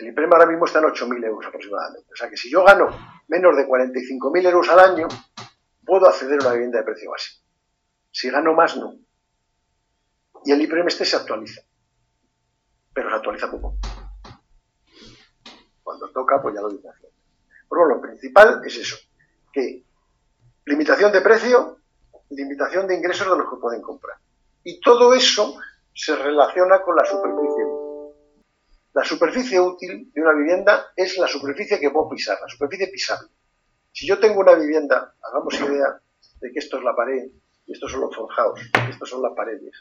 El 0.00 0.08
IPREM 0.08 0.32
ahora 0.32 0.46
mismo 0.46 0.64
está 0.64 0.78
en 0.78 0.86
8.000 0.86 1.26
euros 1.26 1.46
aproximadamente. 1.46 2.10
O 2.10 2.16
sea 2.16 2.30
que 2.30 2.36
si 2.36 2.50
yo 2.50 2.64
gano 2.64 2.88
menos 3.28 3.54
de 3.54 3.66
45.000 3.68 4.46
euros 4.46 4.68
al 4.70 4.80
año, 4.80 5.08
puedo 5.84 6.06
acceder 6.06 6.40
a 6.40 6.46
una 6.46 6.52
vivienda 6.54 6.78
de 6.78 6.84
precio 6.84 7.10
básico. 7.10 7.44
Si 8.10 8.30
gano 8.30 8.54
más, 8.54 8.78
no. 8.78 8.94
Y 10.46 10.52
el 10.52 10.62
IPREM 10.62 10.88
este 10.88 11.04
se 11.04 11.16
actualiza. 11.16 11.60
Pero 12.94 13.10
se 13.10 13.16
actualiza 13.16 13.50
poco. 13.50 13.76
Cuando 15.82 16.10
toca, 16.12 16.40
pues 16.40 16.54
ya 16.54 16.62
lo 16.62 16.70
dice. 16.70 16.88
Pero 17.68 17.84
lo 17.84 18.00
principal 18.00 18.62
es 18.64 18.78
eso. 18.78 18.96
Que 19.52 19.84
limitación 20.64 21.12
de 21.12 21.20
precio, 21.20 21.76
limitación 22.30 22.86
de 22.86 22.94
ingresos 22.94 23.30
de 23.30 23.36
los 23.36 23.50
que 23.50 23.60
pueden 23.60 23.82
comprar. 23.82 24.16
Y 24.64 24.80
todo 24.80 25.12
eso 25.12 25.56
se 25.92 26.16
relaciona 26.16 26.80
con 26.80 26.96
la 26.96 27.04
superficie 27.04 27.79
la 29.00 29.06
superficie 29.06 29.58
útil 29.58 30.12
de 30.12 30.20
una 30.20 30.34
vivienda 30.34 30.92
es 30.94 31.16
la 31.16 31.26
superficie 31.26 31.80
que 31.80 31.88
puedo 31.88 32.10
pisar, 32.10 32.38
la 32.38 32.48
superficie 32.48 32.88
pisable. 32.88 33.30
Si 33.90 34.06
yo 34.06 34.20
tengo 34.20 34.40
una 34.40 34.52
vivienda, 34.52 35.14
hagamos 35.22 35.58
idea 35.58 35.98
de 36.42 36.52
que 36.52 36.58
esto 36.58 36.76
es 36.76 36.84
la 36.84 36.94
pared 36.94 37.30
y 37.66 37.72
estos 37.72 37.90
son 37.90 38.02
los 38.02 38.14
forjados, 38.14 38.60
y 38.60 38.90
estos 38.90 39.08
son 39.08 39.22
las 39.22 39.32
paredes. 39.34 39.72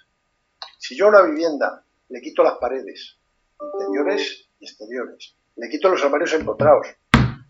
Si 0.77 0.95
yo 0.95 1.07
a 1.07 1.09
una 1.09 1.23
vivienda 1.23 1.83
le 2.07 2.21
quito 2.21 2.43
las 2.43 2.59
paredes, 2.59 3.19
interiores 3.61 4.47
y 4.57 4.65
exteriores, 4.65 5.35
le 5.57 5.69
quito 5.69 5.89
los 5.89 6.01
armarios 6.01 6.33
empotrados, 6.35 6.87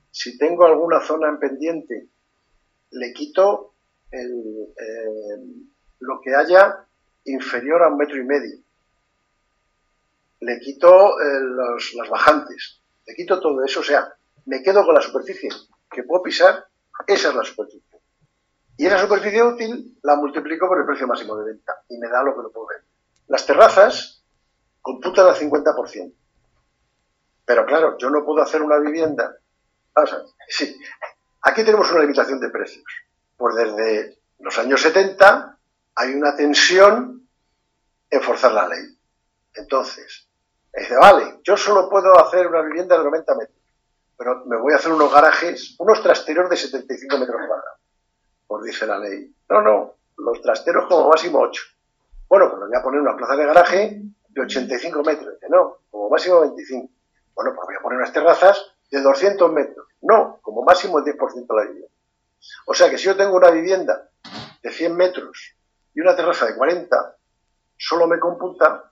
si 0.10 0.40
tengo 0.40 0.66
alguna 0.66 1.02
zona 1.02 1.30
en 1.30 1.38
pendiente, 1.38 2.10
le 2.90 3.14
quito 3.14 3.76
eh, 4.12 4.26
lo 6.00 6.20
que 6.20 6.34
haya 6.34 6.88
inferior 7.26 7.84
a 7.84 7.90
un 7.90 7.98
metro 7.98 8.18
y 8.18 8.26
medio, 8.26 8.58
le 10.42 10.60
quito 10.60 11.20
eh, 11.20 11.42
las 11.96 12.10
bajantes, 12.10 12.82
le 13.06 13.16
quito 13.16 13.40
todo 13.40 13.64
eso, 13.64 13.82
o 13.82 13.84
sea, 13.84 14.14
me 14.46 14.62
quedo 14.62 14.86
con 14.86 14.96
la 14.96 15.02
superficie 15.02 15.50
que 15.90 16.04
puedo 16.04 16.24
pisar, 16.24 16.66
esa 17.08 17.30
es 17.30 17.36
la 17.36 17.44
superficie. 17.44 18.00
Y 18.78 18.86
esa 18.86 18.98
superficie 18.98 19.44
útil 19.44 19.98
la 20.04 20.16
multiplico 20.16 20.68
por 20.68 20.80
el 20.80 20.86
precio 20.86 21.06
máximo 21.06 21.36
de 21.38 21.52
venta 21.52 21.84
y 21.90 21.98
me 21.98 22.08
da 22.08 22.24
lo 22.24 22.34
que 22.34 22.44
lo 22.44 22.52
puedo 22.52 22.68
ver. 22.68 22.84
Las 23.28 23.46
terrazas 23.46 24.24
computan 24.82 25.28
al 25.28 25.36
50%. 25.36 26.14
Pero 27.44 27.66
claro, 27.66 27.98
yo 27.98 28.10
no 28.10 28.24
puedo 28.24 28.42
hacer 28.42 28.62
una 28.62 28.80
vivienda. 28.80 29.36
sí, 30.48 30.80
aquí 31.42 31.66
tenemos 31.66 31.92
una 31.92 32.02
limitación 32.02 32.40
de 32.40 32.50
precios. 32.50 32.86
Pues 33.36 33.56
desde 33.56 34.18
los 34.40 34.58
años 34.58 34.82
70 34.82 35.58
hay 35.96 36.14
una 36.14 36.36
tensión 36.38 37.28
en 38.10 38.22
forzar 38.22 38.54
la 38.54 38.68
ley. 38.70 38.98
Entonces, 39.56 40.29
dice, 40.74 40.96
vale, 40.96 41.40
yo 41.44 41.58
solo 41.58 41.90
puedo 41.90 42.18
hacer 42.20 42.48
una 42.48 42.62
vivienda 42.62 42.98
de 42.98 43.04
90 43.04 43.36
metros, 43.36 43.58
pero 44.18 44.46
me 44.46 44.58
voy 44.58 44.74
a 44.74 44.78
haster 44.78 44.92
unos 44.92 45.14
garajes, 45.14 45.76
unos 45.80 46.02
trasteros 46.02 46.50
de 46.50 46.58
75 46.58 47.18
metros 47.18 47.42
cuadrados. 47.48 47.80
Pues 48.48 48.64
dice 48.66 48.86
la 48.86 49.00
ley, 49.00 49.34
no, 49.50 49.62
no, 49.62 49.94
los 50.18 50.42
trasteros 50.42 50.88
como 50.88 51.10
máximo 51.10 51.40
8. 51.40 51.64
Bueno, 52.28 52.50
pues 52.50 52.62
voy 52.68 52.78
a 52.78 52.84
poner 52.84 53.02
una 53.02 53.16
plaza 53.16 53.36
de 53.36 53.46
garaje 53.46 54.02
de 54.30 54.42
85 54.42 55.04
metros. 55.04 55.34
Dice, 55.36 55.48
no, 55.50 55.78
como 55.90 56.10
máximo 56.10 56.42
25. 56.42 56.90
Bueno, 57.34 57.54
pues 57.56 57.68
voy 57.68 57.76
a 57.76 57.82
poner 57.82 57.98
unas 57.98 58.14
terrazas 58.14 58.74
de 58.92 59.02
200 59.02 59.52
metros. 59.52 59.88
No, 60.02 60.40
como 60.42 60.64
máximo 60.64 61.00
el 61.00 61.06
10% 61.06 61.48
de 61.48 61.56
la 61.56 61.64
vivienda. 61.64 61.90
O 62.66 62.74
sea 62.74 62.90
que 62.90 62.98
si 62.98 63.06
yo 63.06 63.16
tengo 63.16 63.36
una 63.36 63.50
vivienda 63.50 64.10
de 64.62 64.72
100 64.72 64.96
metros 64.96 65.56
y 65.94 66.02
una 66.02 66.16
terraza 66.16 66.46
de 66.46 66.56
40, 66.56 67.18
solo 67.78 68.08
me 68.08 68.20
computa 68.20 68.89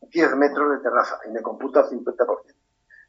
10 0.00 0.36
metros 0.36 0.70
de 0.70 0.78
terraza 0.82 1.18
y 1.28 1.30
me 1.30 1.42
computa 1.42 1.80
el 1.80 1.86
50%. 1.86 2.54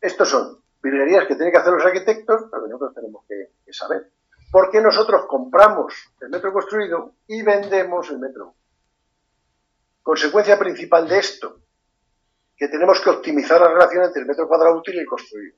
Estos 0.02 0.30
son 0.30 0.62
virguerías 0.82 1.28
que 1.28 1.36
tienen 1.36 1.52
que 1.52 1.60
hacer 1.60 1.74
los 1.74 1.86
arquitectos, 1.86 2.46
pero 2.52 2.64
que 2.64 2.70
nosotros 2.70 2.96
tenemos 2.96 3.26
que, 3.28 3.74
saber. 3.74 4.12
Porque 4.52 4.82
nosotros 4.82 5.26
compramos 5.28 5.94
el 6.22 6.30
metro 6.30 6.54
construido 6.54 7.16
y 7.28 7.42
vendemos 7.42 8.10
el 8.10 8.20
metro. 8.20 8.56
Consecuencia 10.02 10.58
principal 10.58 11.08
de 11.08 11.20
esto, 11.20 11.60
que 12.56 12.70
tenemos 12.70 13.02
que 13.02 13.10
optimizar 13.10 13.60
la 13.60 13.68
relación 13.68 14.06
entre 14.06 14.22
el 14.22 14.28
metro 14.28 14.48
cuadrado 14.48 14.78
útil 14.78 14.96
y 14.96 15.00
el 15.00 15.06
construido. 15.06 15.58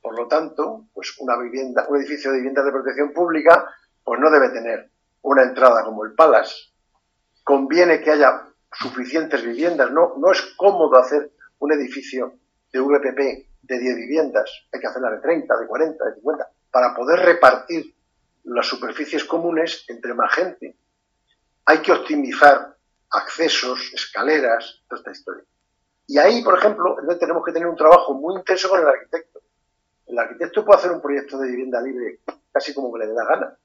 Por 0.00 0.18
lo 0.18 0.26
tanto, 0.26 0.86
pues 0.94 1.14
una 1.20 1.36
vivienda, 1.36 1.86
un 1.88 1.98
edificio 1.98 2.30
de 2.30 2.38
viviendas 2.38 2.64
de 2.64 2.72
protección 2.72 3.12
pública, 3.12 3.68
pues 4.02 4.18
no 4.18 4.30
debe 4.30 4.48
tener 4.48 4.90
una 5.20 5.42
entrada 5.42 5.84
como 5.84 6.04
el 6.04 6.14
Palace. 6.14 6.72
Conviene 7.44 8.00
que 8.00 8.10
haya 8.10 8.51
suficientes 8.72 9.42
viviendas. 9.44 9.90
No, 9.90 10.14
no 10.18 10.32
es 10.32 10.42
cómodo 10.56 10.98
hacer 10.98 11.30
un 11.58 11.72
edificio 11.72 12.38
de 12.72 12.80
VPP 12.80 13.48
de 13.62 13.78
10 13.78 13.96
viviendas. 13.96 14.50
Hay 14.72 14.80
que 14.80 14.86
hacerla 14.86 15.10
de 15.10 15.18
30, 15.18 15.56
de 15.56 15.66
40, 15.66 16.04
de 16.04 16.14
50, 16.14 16.50
para 16.70 16.94
poder 16.94 17.20
repartir 17.20 17.94
las 18.44 18.66
superficies 18.66 19.24
comunes 19.24 19.84
entre 19.88 20.14
más 20.14 20.34
gente. 20.34 20.76
Hay 21.66 21.78
que 21.78 21.92
optimizar 21.92 22.76
accesos, 23.10 23.92
escaleras, 23.94 24.82
toda 24.88 24.98
esta 24.98 25.12
historia. 25.12 25.44
Y 26.06 26.18
ahí, 26.18 26.42
por 26.42 26.58
ejemplo, 26.58 26.96
tenemos 27.18 27.44
que 27.44 27.52
tener 27.52 27.68
un 27.68 27.76
trabajo 27.76 28.14
muy 28.14 28.34
intenso 28.34 28.68
con 28.68 28.80
el 28.80 28.86
arquitecto. 28.86 29.40
El 30.06 30.18
arquitecto 30.18 30.64
puede 30.64 30.78
hacer 30.78 30.90
un 30.90 31.00
proyecto 31.00 31.38
de 31.38 31.48
vivienda 31.48 31.80
libre 31.80 32.20
casi 32.52 32.74
como 32.74 32.92
que 32.92 33.00
le 33.00 33.06
dé 33.06 33.14
la 33.14 33.24
gana. 33.24 33.56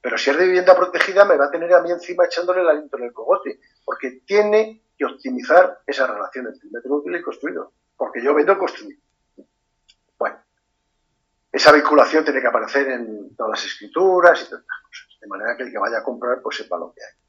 Pero 0.00 0.16
si 0.16 0.30
es 0.30 0.38
de 0.38 0.46
vivienda 0.46 0.74
protegida, 0.74 1.24
me 1.24 1.36
va 1.36 1.46
a 1.46 1.50
tener 1.50 1.72
a 1.74 1.82
mí 1.82 1.90
encima 1.90 2.24
echándole 2.24 2.62
el 2.62 2.68
aliento 2.68 2.96
en 2.96 3.04
el 3.04 3.12
cogote, 3.12 3.60
porque 3.84 4.22
tiene 4.24 4.82
que 4.96 5.04
optimizar 5.04 5.80
esa 5.86 6.06
relación 6.06 6.46
entre 6.46 6.66
el 6.66 6.72
metro 6.72 6.96
útil 6.96 7.16
y 7.16 7.22
construido, 7.22 7.72
porque 7.96 8.22
yo 8.22 8.34
vendo 8.34 8.58
construido. 8.58 9.00
Bueno, 10.18 10.38
esa 11.52 11.72
vinculación 11.72 12.24
tiene 12.24 12.40
que 12.40 12.46
aparecer 12.46 12.88
en 12.88 13.34
todas 13.36 13.50
las 13.50 13.64
escrituras 13.64 14.40
y 14.42 14.44
todas 14.48 14.64
las 14.66 14.82
cosas, 14.86 15.20
de 15.20 15.26
manera 15.26 15.56
que 15.56 15.64
el 15.64 15.72
que 15.72 15.78
vaya 15.78 15.98
a 15.98 16.02
comprar 16.02 16.40
pues 16.42 16.56
sepa 16.56 16.78
lo 16.78 16.94
que 16.94 17.00
hay. 17.02 17.20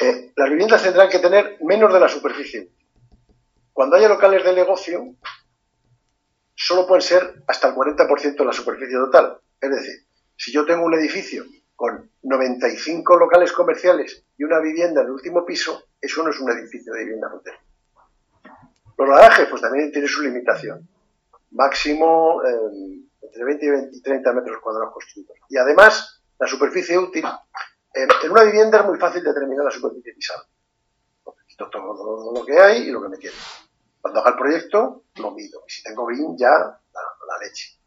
Eh, 0.00 0.32
las 0.36 0.50
viviendas 0.50 0.82
tendrán 0.82 1.08
que 1.08 1.20
tener 1.20 1.58
menos 1.62 1.92
de 1.92 2.00
la 2.00 2.08
superficie. 2.08 2.70
Cuando 3.72 3.96
haya 3.96 4.08
locales 4.08 4.44
de 4.44 4.52
negocio, 4.52 5.14
solo 6.54 6.86
pueden 6.86 7.02
ser 7.02 7.42
hasta 7.46 7.68
el 7.68 7.74
40% 7.74 8.36
de 8.36 8.44
la 8.44 8.52
superficie 8.52 8.96
total. 8.96 9.38
Es 9.60 9.70
decir, 9.70 10.06
si 10.36 10.52
yo 10.52 10.64
tengo 10.64 10.84
un 10.84 10.94
edificio 10.94 11.44
con 11.76 12.10
95 12.22 13.16
locales 13.18 13.52
comerciales 13.52 14.24
y 14.36 14.44
una 14.44 14.60
vivienda 14.60 15.00
en 15.00 15.08
el 15.08 15.12
último 15.12 15.44
piso, 15.44 15.88
eso 16.00 16.22
no 16.22 16.30
es 16.30 16.40
un 16.40 16.50
edificio 16.50 16.92
de 16.92 17.04
vivienda 17.04 17.32
hotel. 17.34 17.54
Los 18.96 19.08
garajes, 19.08 19.48
pues 19.48 19.60
también 19.60 19.90
tienen 19.90 20.08
su 20.08 20.22
limitación. 20.22 20.88
Máximo 21.50 22.42
eh, 22.44 23.00
entre 23.22 23.44
20 23.44 23.90
y 23.92 24.02
30 24.02 24.32
metros 24.32 24.60
cuadrados 24.62 24.92
construidos. 24.92 25.36
Y 25.48 25.56
además, 25.56 26.22
la 26.38 26.46
superficie 26.46 26.96
útil, 26.96 27.24
eh, 27.94 28.06
en 28.22 28.30
una 28.30 28.44
vivienda 28.44 28.80
es 28.80 28.86
muy 28.86 28.98
fácil 28.98 29.22
determinar 29.22 29.64
la 29.64 29.70
superficie 29.70 30.14
pisada. 30.14 30.44
Quito 31.46 31.70
todo 31.70 32.32
lo 32.34 32.44
que 32.44 32.58
hay 32.58 32.88
y 32.88 32.90
lo 32.90 33.02
que 33.02 33.08
me 33.08 33.18
quede. 33.18 33.34
Cuando 34.00 34.20
haga 34.20 34.30
el 34.30 34.36
proyecto, 34.36 35.04
lo 35.16 35.30
mido. 35.32 35.62
Y 35.66 35.72
si 35.72 35.82
tengo 35.82 36.06
BIM, 36.06 36.36
ya 36.36 36.50
la, 36.50 37.00
la 37.28 37.38
leche. 37.40 37.78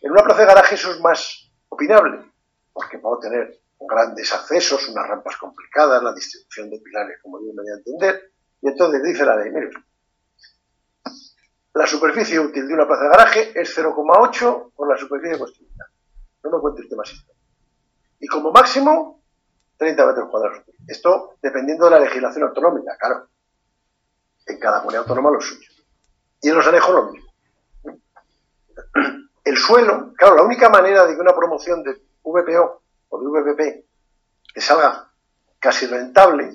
En 0.00 0.10
una 0.10 0.22
plaza 0.22 0.40
de 0.40 0.46
garaje 0.46 0.74
eso 0.74 0.90
es 0.92 1.00
más 1.00 1.49
opinable, 1.70 2.30
porque 2.72 2.98
puedo 2.98 3.18
tener 3.18 3.58
grandes 3.80 4.32
accesos, 4.34 4.88
unas 4.88 5.08
rampas 5.08 5.36
complicadas, 5.38 6.02
la 6.02 6.12
distribución 6.12 6.68
de 6.68 6.78
pilares, 6.78 7.18
como 7.22 7.40
yo 7.40 7.52
me 7.54 7.62
voy 7.62 7.70
a 7.70 7.76
entender, 7.76 8.32
y 8.60 8.68
entonces 8.68 9.02
dice 9.02 9.24
la 9.24 9.36
ley, 9.36 9.50
mire, 9.50 9.70
la 11.72 11.86
superficie 11.86 12.38
útil 12.38 12.68
de 12.68 12.74
una 12.74 12.86
plaza 12.86 13.04
de 13.04 13.08
garaje 13.08 13.60
es 13.60 13.78
0,8 13.78 14.72
por 14.74 14.88
la 14.88 14.98
superficie 14.98 15.38
construida. 15.38 15.88
No 16.44 16.50
me 16.50 16.60
cuente 16.60 16.82
usted 16.82 16.96
más 16.96 17.10
esto. 17.10 17.32
Y 18.18 18.26
como 18.26 18.50
máximo, 18.50 19.22
30 19.78 20.06
metros 20.06 20.30
cuadrados. 20.30 20.62
Esto 20.86 21.36
dependiendo 21.40 21.86
de 21.86 21.92
la 21.92 22.00
legislación 22.00 22.48
autonómica, 22.48 22.96
claro. 22.98 23.28
En 24.46 24.58
cada 24.58 24.80
comunidad 24.80 25.02
autónoma 25.02 25.30
lo 25.30 25.40
suyo. 25.40 25.70
Y 26.42 26.48
en 26.48 26.56
los 26.56 26.66
anejos 26.66 26.94
lo 26.94 27.12
mismo 27.12 27.30
el 29.50 29.56
suelo, 29.56 30.12
claro, 30.16 30.36
la 30.36 30.44
única 30.44 30.68
manera 30.68 31.06
de 31.06 31.14
que 31.14 31.20
una 31.20 31.34
promoción 31.34 31.82
de 31.82 32.00
VPO 32.22 32.82
o 33.08 33.20
de 33.20 33.26
VPP 33.26 33.84
salga 34.56 35.10
casi 35.58 35.86
rentable, 35.86 36.52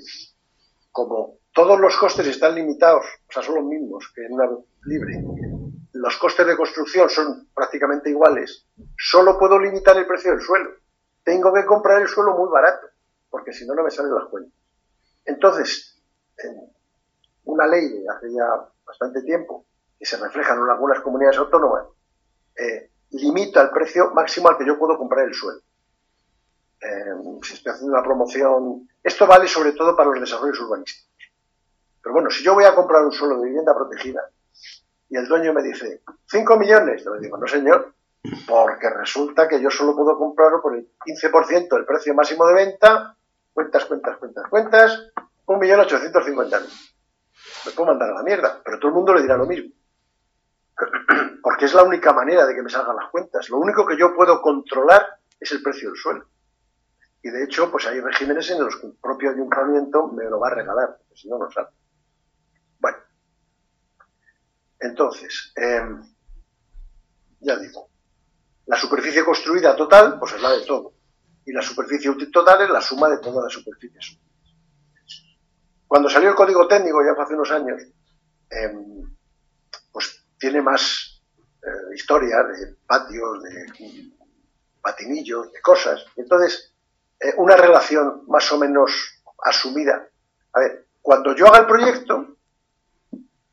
como 0.91 1.39
todos 1.53 1.77
los 1.77 1.97
costes 1.97 2.25
están 2.27 2.55
limitados, 2.55 3.05
o 3.27 3.31
sea, 3.31 3.43
son 3.43 3.55
los 3.55 3.65
mismos 3.65 4.12
que 4.15 4.25
en 4.25 4.34
una 4.34 4.49
libre, 4.84 5.21
los 5.91 6.17
costes 6.17 6.47
de 6.47 6.55
construcción 6.55 7.10
son 7.10 7.49
prácticamente 7.53 8.10
iguales, 8.10 8.65
solo 8.97 9.38
puedo 9.38 9.60
limitar 9.60 9.97
el 9.97 10.08
precio 10.08 10.31
del 10.31 10.41
suelo. 10.41 10.69
Tengo 11.23 11.53
que 11.53 11.65
comprar 11.65 12.01
el 12.01 12.08
suelo 12.08 12.38
muy 12.38 12.49
barato, 12.49 12.88
porque 13.29 13.51
si 13.51 13.65
no, 13.65 13.75
no 13.75 13.84
me 13.84 13.91
salen 13.91 14.13
las 14.13 14.29
cuentas. 14.29 14.53
Entonces, 15.25 16.01
una 17.43 17.67
ley 17.67 17.89
de 17.89 18.05
hace 18.10 18.31
ya 18.31 18.69
bastante 18.86 19.21
tiempo, 19.23 19.65
que 19.99 20.05
se 20.05 20.17
refleja 20.17 20.53
en 20.53 20.69
algunas 20.69 21.01
comunidades 21.01 21.38
autónomas, 21.39 21.86
eh, 22.55 22.89
limita 23.11 23.61
el 23.61 23.69
precio 23.69 24.11
máximo 24.11 24.49
al 24.49 24.57
que 24.57 24.65
yo 24.65 24.77
puedo 24.77 24.97
comprar 24.97 25.25
el 25.25 25.33
suelo. 25.33 25.61
Eh, 26.81 27.13
si 27.43 27.53
estoy 27.53 27.71
haciendo 27.71 27.93
una 27.93 28.03
promoción, 28.03 28.87
esto 29.03 29.27
vale 29.27 29.47
sobre 29.47 29.73
todo 29.73 29.95
para 29.95 30.09
los 30.09 30.19
desarrollos 30.19 30.59
urbanísticos. 30.61 31.09
Pero 32.01 32.13
bueno, 32.13 32.29
si 32.29 32.43
yo 32.43 32.53
voy 32.53 32.65
a 32.65 32.75
comprar 32.75 33.03
un 33.03 33.11
suelo 33.11 33.39
de 33.39 33.47
vivienda 33.47 33.73
protegida 33.73 34.29
y 35.09 35.17
el 35.17 35.27
dueño 35.27 35.53
me 35.53 35.63
dice 35.63 36.01
5 36.27 36.57
millones, 36.57 37.03
yo 37.03 37.15
le 37.15 37.21
digo, 37.21 37.37
no 37.37 37.47
señor, 37.47 37.93
porque 38.47 38.89
resulta 38.89 39.47
que 39.47 39.61
yo 39.61 39.69
solo 39.69 39.95
puedo 39.95 40.17
comprarlo 40.17 40.61
por 40.61 40.75
el 40.75 40.89
15% 41.05 41.69
del 41.69 41.85
precio 41.85 42.13
máximo 42.13 42.45
de 42.47 42.53
venta, 42.53 43.15
cuentas, 43.53 43.85
cuentas, 43.85 44.17
cuentas, 44.17 44.49
cuentas, 44.49 45.11
1.850.000. 45.45 46.91
Me 47.65 47.71
puedo 47.71 47.87
mandar 47.87 48.11
a 48.11 48.15
la 48.15 48.23
mierda, 48.23 48.61
pero 48.63 48.77
todo 48.79 48.89
el 48.89 48.95
mundo 48.95 49.13
le 49.13 49.21
dirá 49.21 49.37
lo 49.37 49.45
mismo 49.45 49.71
porque 51.55 51.67
es 51.67 51.73
la 51.73 51.83
única 51.83 52.11
manera 52.11 52.45
de 52.45 52.53
que 52.53 52.61
me 52.61 52.69
salgan 52.69 52.97
las 52.97 53.09
cuentas. 53.09 53.47
Lo 53.47 53.59
único 53.59 53.85
que 53.85 53.97
yo 53.97 54.13
puedo 54.13 54.41
controlar 54.41 55.19
es 55.39 55.49
el 55.53 55.63
precio 55.63 55.87
del 55.87 55.97
suelo. 55.97 56.27
Y 57.23 57.29
de 57.29 57.45
hecho, 57.45 57.71
pues 57.71 57.87
hay 57.87 58.01
regímenes 58.01 58.49
en 58.49 58.61
los 58.61 58.75
que 58.75 58.87
el 58.87 58.93
propio 59.01 59.31
ayuntamiento 59.31 60.09
me 60.09 60.25
lo 60.25 60.37
va 60.37 60.49
a 60.49 60.53
regalar, 60.53 60.97
porque 60.97 61.15
si 61.15 61.29
no, 61.29 61.37
no 61.37 61.49
sale. 61.49 61.69
Bueno, 62.77 62.97
entonces, 64.81 65.53
em, 65.55 66.03
ya 67.39 67.55
digo, 67.55 67.87
la 68.65 68.75
superficie 68.75 69.23
construida 69.23 69.77
total, 69.77 70.19
pues 70.19 70.33
es 70.33 70.41
la 70.41 70.51
de 70.51 70.65
todo. 70.65 70.91
Y 71.45 71.53
la 71.53 71.61
superficie 71.61 72.13
total 72.33 72.63
es 72.63 72.69
la 72.69 72.81
suma 72.81 73.07
de 73.07 73.19
todas 73.19 73.45
las 73.45 73.53
superficies. 73.53 74.19
Cuando 75.87 76.09
salió 76.09 76.31
el 76.31 76.35
código 76.35 76.67
técnico, 76.67 76.99
ya 77.01 77.13
hace 77.23 77.33
unos 77.33 77.51
años, 77.51 77.81
em, 78.49 79.15
pues 79.93 80.21
tiene 80.37 80.61
más 80.61 81.14
eh, 81.65 81.95
historia 81.95 82.43
de 82.43 82.75
patios, 82.86 83.43
de 83.43 84.12
patinillos, 84.82 85.51
de 85.51 85.62
cosas. 85.62 86.06
Entonces, 86.15 86.73
eh, 87.19 87.34
una 87.38 87.56
relación 87.56 88.23
más 88.28 88.51
o 88.51 88.58
menos 88.58 89.21
asumida. 89.43 90.08
A 90.54 90.60
ver, 90.60 90.86
cuando 91.01 91.36
yo 91.36 91.47
haga 91.47 91.60
el 91.60 91.65
proyecto, 91.65 92.38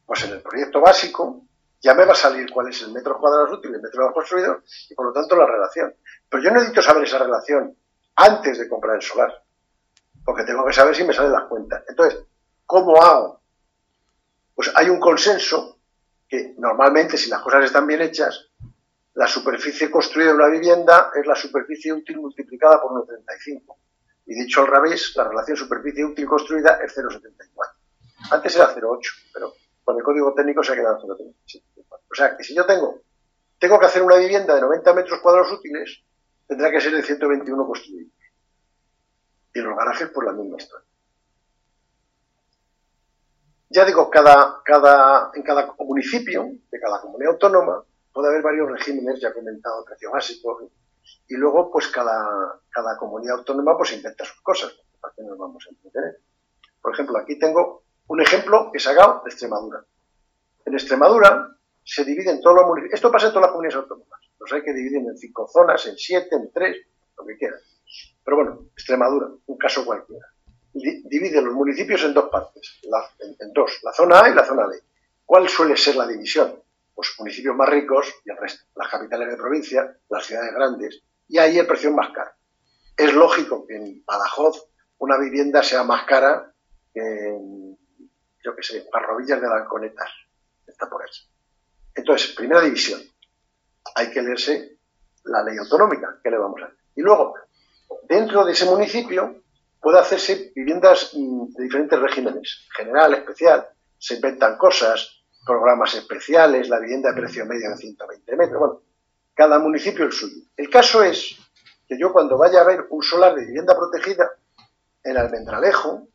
pues 0.05 0.25
en 0.25 0.33
el 0.33 0.43
proyecto 0.43 0.81
básico 0.81 1.43
ya 1.81 1.95
me 1.95 2.05
va 2.05 2.13
a 2.13 2.17
salir 2.17 2.51
cuál 2.53 2.69
es 2.69 2.83
el 2.83 2.93
metro 2.93 3.19
cuadrado 3.19 3.57
útil, 3.57 3.75
el 3.75 3.83
metro 3.83 4.13
construido 4.13 4.63
y 4.89 4.95
por 4.95 5.07
lo 5.07 5.13
tanto 5.13 5.37
la 5.37 5.47
relación. 5.47 5.95
Pero 6.29 6.43
yo 6.43 6.51
necesito 6.51 6.83
saber 6.83 7.05
esa 7.05 7.19
relación 7.19 7.77
antes 8.17 8.59
de 8.59 8.69
comprar 8.69 8.97
el 8.97 9.03
solar, 9.03 9.43
porque 10.25 10.45
tengo 10.45 10.65
que 10.65 10.73
saber 10.73 10.95
si 10.95 11.05
me 11.05 11.13
salen 11.13 11.33
las 11.33 11.45
cuentas. 11.45 11.83
Entonces, 11.89 12.21
¿cómo 12.67 13.03
hago? 13.03 13.41
Pues 14.55 14.71
hay 14.75 14.89
un 14.91 15.01
consenso 15.01 15.79
que 16.33 16.55
normalmente, 16.57 17.19
si 17.19 17.29
las 17.29 17.43
cosas 17.43 17.67
están 17.67 17.87
bien 17.87 18.01
hechas, 18.01 18.49
la 19.13 19.27
superficie 19.27 19.91
construida 19.91 20.29
de 20.29 20.37
una 20.37 20.49
vivienda 20.49 21.11
es 21.15 21.27
la 21.27 21.35
superficie 21.35 21.93
útil 21.93 22.21
multiplicada 22.21 22.81
por 22.81 22.93
1,35. 23.07 23.77
Y 24.25 24.35
dicho 24.37 24.63
al 24.63 24.69
revés, 24.69 25.13
la 25.15 25.25
relación 25.25 25.59
superficie 25.59 26.07
útil 26.07 26.25
construida 26.25 26.79
es 26.83 26.97
0,74. 26.97 27.51
Antes 28.31 28.57
era 28.57 28.75
0,8, 28.75 28.99
pero 29.35 29.53
con 29.85 29.99
el 29.99 30.03
código 30.03 30.33
técnico 30.33 30.63
se 30.63 30.73
ha 30.73 30.77
quedado 30.77 31.03
0,37. 31.03 31.65
O 32.11 32.15
sea, 32.15 32.35
que 32.35 32.45
si 32.45 32.55
yo 32.55 32.65
tengo, 32.65 33.03
tengo 33.59 33.79
que 33.79 33.85
hacer 33.85 34.01
una 34.01 34.17
vivienda 34.17 34.55
de 34.55 34.63
90 34.63 34.95
metros 34.95 35.21
cuadrados 35.21 35.53
útiles, 35.53 36.03
tendrá 36.49 36.71
que 36.71 36.81
ser 36.81 36.95
de 36.95 37.03
121 37.03 37.67
construidos. 37.67 38.15
Y 39.53 39.61
los 39.61 39.77
garajes, 39.77 40.09
por 40.09 40.25
la 40.25 40.33
misma 40.33 40.57
historia. 40.57 40.89
Ya 43.75 43.87
digo, 43.87 44.11
cada, 44.11 44.61
en 45.35 45.43
cada 45.43 45.75
municipio, 45.79 46.47
de 46.71 46.79
cada 46.79 47.01
comunidad 47.01 47.33
autónoma, 47.33 47.83
puede 48.13 48.29
haber 48.29 48.43
varios 48.43 48.71
regímenes, 48.71 49.19
ya 49.19 49.29
he 49.29 49.33
comentado, 49.33 49.83
precio 49.87 50.11
básico, 50.11 50.69
y 51.27 51.37
luego, 51.37 51.71
pues 51.71 51.89
cada, 51.89 52.61
comunidad 52.99 53.39
autónoma 53.39 53.75
pues 53.77 53.95
inventa 53.95 54.27
sus 54.27 54.43
cosas, 54.43 54.73
para 55.01 55.15
que 55.15 55.23
nos 55.23 55.39
vamos 55.39 55.67
a 55.67 55.71
entender. 55.71 56.21
Por 56.83 56.93
ejemplo, 56.93 57.17
aquí 57.17 57.39
tengo 57.39 57.85
un 58.09 58.21
ejemplo 58.21 58.71
que 58.71 58.77
he 58.77 58.81
sacado 58.81 59.23
de 59.25 59.31
Extremadura. 59.31 59.83
En 60.67 60.75
Extremadura 60.75 61.57
se 61.83 62.05
dividen 62.05 62.43
todos 62.43 62.57
los 62.57 62.67
municipios. 62.67 62.97
Esto 62.97 63.11
pasa 63.11 63.29
en 63.29 63.33
todas 63.33 63.47
las 63.47 63.53
comunidades 63.53 63.83
autónomas. 63.83 64.21
Los 64.39 64.53
hay 64.53 64.63
que 64.63 64.75
dividen 64.75 65.07
en 65.09 65.17
cinco 65.17 65.49
zonas, 65.49 65.87
en 65.87 65.97
siete, 65.97 66.37
en 66.37 66.53
tres, 66.53 66.77
lo 67.17 67.25
que 67.25 67.39
quieran. 67.39 67.61
Pero 68.23 68.37
bueno, 68.37 68.67
Extremadura, 68.75 69.29
un 69.47 69.57
caso 69.57 69.85
cualquiera. 69.87 70.32
Divide 70.75 71.43
los 71.43 71.55
municipios 71.55 72.03
en 72.05 72.15
dos 72.15 72.31
partes, 72.31 72.81
en, 73.21 73.53
dos, 73.53 73.81
la 73.83 73.93
zona 73.93 74.21
A 74.25 74.29
y 74.31 74.35
la 74.35 74.45
zona 74.45 74.67
B. 74.67 74.81
¿Cuál 75.25 75.49
suele 75.49 75.77
ser 75.77 75.97
la 75.97 76.07
división? 76.07 76.63
Pues 76.95 77.15
municipios 77.19 77.55
más 77.55 77.69
ricos 77.69 78.15
y 78.25 78.31
el 78.31 78.37
resto, 78.37 78.65
las 78.77 78.89
capitales 78.89 79.29
de 79.29 79.37
provincia, 79.37 79.97
las 80.09 80.27
ciudades 80.27 80.55
grandes, 80.55 81.03
y 81.29 81.39
ahí 81.39 81.59
el 81.59 81.67
precio 81.67 81.91
es 81.91 81.95
más 81.95 82.11
caro. 82.13 82.31
Es 82.97 83.13
lógico 83.13 83.67
que 83.67 83.77
en 83.77 84.03
Badajoz 84.05 84.67
una 84.99 85.19
vivienda 85.19 85.63
sea 85.63 85.83
más 85.83 86.05
cara 86.05 86.53
que 86.93 87.01
en, 87.01 87.79
yo 88.45 88.57
qué 88.57 88.63
sé, 88.63 88.87
Parrovillas 88.91 89.41
de 89.41 89.47
Alconetas. 89.47 90.11
Está 90.67 90.89
por 90.89 91.05
eso. 91.05 91.25
Entonces, 91.95 92.33
primera 92.35 92.61
división. 92.61 93.01
Hay 93.95 94.11
que 94.11 94.23
leerse 94.23 94.79
la 95.25 95.43
ley 95.43 95.57
autonómica. 95.59 96.19
¿Qué 96.23 96.31
le 96.31 96.39
vamos 96.39 96.61
a 96.63 96.67
hacer? 96.67 96.79
Y 96.97 97.03
luego, 97.03 97.35
dentro 98.09 98.45
de 98.45 98.53
ese 98.53 98.65
municipio, 98.67 99.42
puede 99.83 99.99
hacerse 99.99 100.53
viviendas 100.55 101.11
mm, 101.13 101.55
de 101.55 101.65
diferentes 101.65 101.99
regímenes, 101.99 102.67
general, 102.75 103.13
especial. 103.15 103.69
Se 103.99 104.15
inventan 104.15 104.57
cosas, 104.57 105.25
programas 105.45 105.95
especiales, 105.95 106.69
la 106.69 106.79
vivienda 106.79 107.11
de 107.11 107.21
precio 107.21 107.45
medio 107.45 107.69
de 107.69 107.77
120 107.77 108.37
metros. 108.37 108.59
Bueno, 108.59 108.81
cada 109.35 109.59
municipio 109.59 110.05
el 110.05 110.13
suyo. 110.13 110.37
El 110.57 110.71
caso 110.71 111.03
es 111.03 111.37
que 111.89 111.99
yo 111.99 112.13
cuando 112.13 112.39
vaya 112.39 112.61
a 112.61 112.65
ver 112.65 112.87
un 112.91 113.03
solar 113.03 113.35
de 113.35 113.45
vivienda 113.45 113.75
protegida 113.77 114.31
en 115.03 115.19
Almendralejo, 115.19 116.07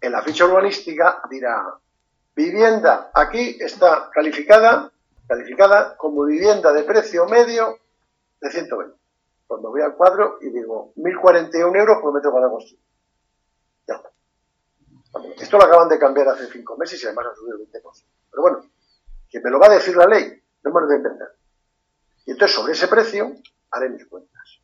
en 0.00 0.12
la 0.12 0.22
ficha 0.22 0.44
urbanística 0.44 1.20
dirá 1.28 1.74
vivienda, 2.36 3.10
aquí 3.12 3.58
está 3.60 4.10
calificada, 4.12 4.92
calificada 5.26 5.96
como 5.96 6.24
vivienda 6.24 6.72
de 6.72 6.84
precio 6.84 7.26
medio 7.26 7.78
de 8.40 8.50
120. 8.50 8.99
Cuando 9.50 9.70
voy 9.70 9.82
al 9.82 9.96
cuadro 9.96 10.38
y 10.40 10.48
digo 10.48 10.92
1.041 10.94 11.76
euros 11.76 11.98
por 12.00 12.14
metro 12.14 12.30
cuadrado 12.30 12.52
construido. 12.52 12.84
Ya 13.88 13.94
está. 13.96 14.12
Esto 15.42 15.58
lo 15.58 15.64
acaban 15.64 15.88
de 15.88 15.98
cambiar 15.98 16.28
hace 16.28 16.46
cinco 16.46 16.76
meses 16.76 17.02
y 17.02 17.06
además 17.06 17.26
ha 17.32 17.34
subido 17.34 17.56
el 17.58 17.68
20%. 17.68 18.04
Pero 18.30 18.42
bueno, 18.42 18.70
que 19.28 19.40
me 19.40 19.50
lo 19.50 19.58
va 19.58 19.66
a 19.66 19.70
decir 19.70 19.96
la 19.96 20.06
ley, 20.06 20.40
no 20.62 20.70
me 20.70 20.80
lo 20.80 20.86
voy 20.86 20.94
a 20.94 20.98
entender. 20.98 21.28
Y 22.26 22.30
entonces 22.30 22.56
sobre 22.56 22.74
ese 22.74 22.86
precio 22.86 23.32
haré 23.72 23.88
mis 23.88 24.06
cuentas. 24.06 24.60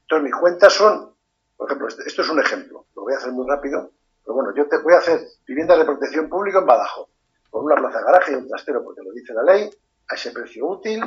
Entonces 0.00 0.24
mis 0.24 0.34
cuentas 0.34 0.72
son, 0.72 1.14
por 1.58 1.68
ejemplo, 1.68 1.88
este, 1.88 2.04
esto 2.06 2.22
es 2.22 2.30
un 2.30 2.40
ejemplo, 2.40 2.86
lo 2.96 3.02
voy 3.02 3.12
a 3.12 3.18
hacer 3.18 3.32
muy 3.32 3.46
rápido, 3.46 3.92
pero 4.24 4.34
bueno, 4.34 4.54
yo 4.56 4.66
te 4.66 4.78
voy 4.78 4.94
a 4.94 4.98
hacer 4.98 5.20
viviendas 5.46 5.76
de 5.76 5.84
protección 5.84 6.30
pública 6.30 6.60
en 6.60 6.66
Badajoz, 6.66 7.10
con 7.50 7.66
una 7.66 7.76
plaza 7.76 7.98
de 7.98 8.04
garaje 8.06 8.32
y 8.32 8.36
un 8.36 8.48
trastero, 8.48 8.82
porque 8.82 9.02
lo 9.02 9.12
dice 9.12 9.34
la 9.34 9.42
ley, 9.42 9.70
a 10.08 10.14
ese 10.14 10.30
precio 10.30 10.66
útil 10.66 11.02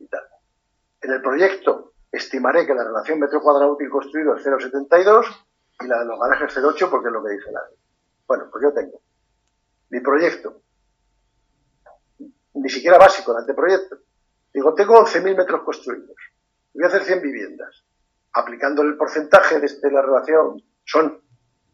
y 0.00 0.08
tal. 0.08 0.31
En 1.02 1.12
el 1.12 1.20
proyecto 1.20 1.92
estimaré 2.10 2.66
que 2.66 2.74
la 2.74 2.84
relación 2.84 3.18
metro 3.18 3.40
cuadrado 3.40 3.72
útil 3.72 3.90
construido 3.90 4.36
es 4.36 4.46
0,72 4.46 5.26
y 5.80 5.86
la 5.86 5.98
de 5.98 6.04
los 6.06 6.18
garajes 6.18 6.56
0,8 6.56 6.90
porque 6.90 7.08
es 7.08 7.12
lo 7.12 7.24
que 7.24 7.32
dice 7.32 7.50
la 7.50 7.60
ley. 7.68 7.78
Bueno, 8.26 8.48
pues 8.50 8.62
yo 8.62 8.72
tengo 8.72 9.00
mi 9.92 10.00
proyecto, 10.00 10.62
ni 12.54 12.70
siquiera 12.70 12.96
básico, 12.96 13.32
el 13.32 13.38
anteproyecto. 13.38 13.98
Digo, 14.54 14.74
tengo 14.74 14.94
11.000 15.04 15.36
metros 15.36 15.62
construidos. 15.64 16.16
Voy 16.72 16.84
a 16.84 16.86
hacer 16.86 17.04
100 17.04 17.20
viviendas. 17.20 17.84
Aplicando 18.32 18.80
el 18.80 18.96
porcentaje 18.96 19.60
de, 19.60 19.90
la 19.90 20.00
relación, 20.00 20.62
son 20.84 21.20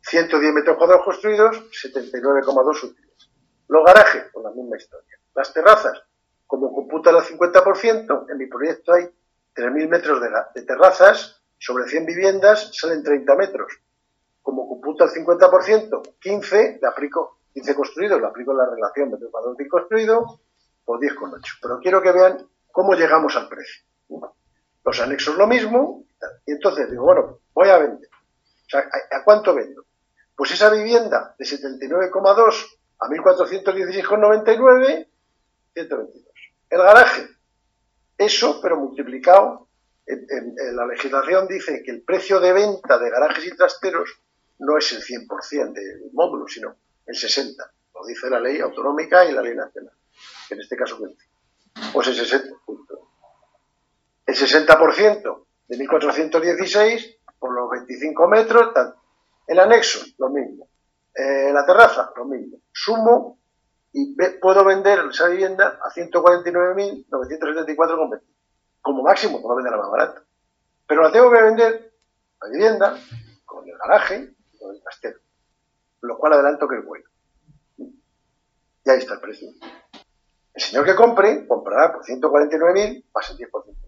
110 0.02 0.52
metros 0.52 0.76
cuadrados 0.76 1.04
construidos, 1.04 1.70
79,2 1.70 2.84
útiles. 2.84 3.30
Los 3.68 3.84
garajes, 3.84 4.32
con 4.32 4.42
la 4.42 4.50
misma 4.50 4.76
historia. 4.76 5.16
Las 5.36 5.52
terrazas, 5.52 6.02
como 6.48 6.74
computa 6.74 7.10
el 7.10 7.18
50%, 7.18 8.26
en 8.30 8.38
mi 8.38 8.46
proyecto 8.46 8.94
hay 8.94 9.04
3.000 9.54 9.88
metros 9.88 10.20
de, 10.20 10.30
de, 10.54 10.62
terrazas, 10.66 11.42
sobre 11.58 11.86
100 11.86 12.06
viviendas 12.06 12.70
salen 12.74 13.04
30 13.04 13.36
metros. 13.36 13.70
Como 14.42 14.66
computa 14.66 15.04
el 15.04 15.10
50%, 15.10 16.16
15, 16.18 16.78
le 16.80 16.88
aplico 16.88 17.40
15 17.52 17.74
construidos, 17.74 18.18
le 18.20 18.26
aplico 18.26 18.54
la 18.54 18.64
relación 18.64 19.10
metro 19.10 19.30
cuadrado 19.30 19.56
construido, 19.70 20.40
por 20.86 20.98
10,8. 20.98 21.58
Pero 21.60 21.80
quiero 21.80 22.00
que 22.00 22.12
vean 22.12 22.48
cómo 22.72 22.94
llegamos 22.94 23.36
al 23.36 23.46
precio. 23.48 23.84
Los 24.84 25.00
anexos 25.00 25.36
lo 25.36 25.46
mismo, 25.46 26.06
y 26.46 26.52
entonces 26.52 26.90
digo, 26.90 27.04
bueno, 27.04 27.40
voy 27.52 27.68
a 27.68 27.76
vender. 27.76 28.08
O 28.08 28.70
sea, 28.70 28.80
¿a, 28.80 29.22
cuánto 29.22 29.54
vendo? 29.54 29.84
Pues 30.34 30.52
esa 30.52 30.70
vivienda 30.70 31.34
de 31.38 31.44
79,2 31.44 32.78
a 33.00 33.06
1416,99, 33.06 35.08
122. 35.74 36.27
El 36.70 36.78
garaje, 36.78 37.28
eso, 38.16 38.60
pero 38.60 38.76
multiplicado, 38.76 39.68
en, 40.06 40.54
la 40.74 40.86
legislación 40.86 41.46
dice 41.46 41.82
que 41.82 41.90
el 41.90 42.02
precio 42.02 42.40
de 42.40 42.52
venta 42.52 42.98
de 42.98 43.10
garajes 43.10 43.46
y 43.46 43.56
trasteros 43.56 44.20
no 44.58 44.76
es 44.76 44.92
el 44.92 45.02
100% 45.02 45.72
del 45.72 46.10
módulo, 46.12 46.48
sino 46.48 46.74
el 47.06 47.14
60%. 47.14 47.56
Lo 47.94 48.06
dice 48.06 48.30
la 48.30 48.40
ley 48.40 48.60
autonómica 48.60 49.24
y 49.24 49.32
la 49.32 49.42
ley 49.42 49.54
nacional 49.54 49.92
en 50.50 50.60
este 50.60 50.76
caso 50.76 50.98
15, 50.98 51.16
pues 51.92 52.08
el 52.08 52.14
60, 52.14 52.48
el 54.26 54.34
60% 54.34 55.44
de 55.68 55.76
1416 55.76 57.16
por 57.38 57.54
los 57.54 57.70
25 57.70 58.28
metros, 58.28 58.72
el 59.46 59.58
anexo, 59.58 60.00
lo 60.18 60.30
mismo, 60.30 60.68
eh, 61.14 61.50
la 61.52 61.64
terraza, 61.64 62.12
lo 62.16 62.24
mismo, 62.24 62.58
sumo 62.72 63.37
y 63.92 64.16
puedo 64.40 64.64
vender 64.64 65.00
esa 65.10 65.28
vivienda 65.28 65.78
a 65.82 65.90
149.974,20, 65.90 68.22
como 68.80 69.02
máximo 69.02 69.42
puedo 69.42 69.56
venderla 69.56 69.78
más 69.78 69.90
barata, 69.90 70.22
pero 70.86 71.02
la 71.02 71.12
tengo 71.12 71.30
que 71.30 71.42
vender, 71.42 71.92
la 72.40 72.48
vivienda, 72.48 72.98
con 73.44 73.68
el 73.68 73.76
garaje 73.78 74.32
y 74.52 74.58
con 74.58 74.74
el 74.74 74.82
trastero, 74.82 75.18
lo 76.02 76.16
cual 76.18 76.32
adelanto 76.34 76.68
que 76.68 76.78
es 76.78 76.84
bueno. 76.84 77.08
Y 77.76 78.90
ahí 78.90 78.98
está 78.98 79.14
el 79.14 79.20
precio. 79.20 79.48
El 80.54 80.62
señor 80.62 80.84
que 80.84 80.94
compre 80.94 81.46
comprará 81.46 81.92
por 81.92 82.04
149.000 82.04 83.04
más 83.14 83.30
el 83.30 83.38
10%. 83.38 83.78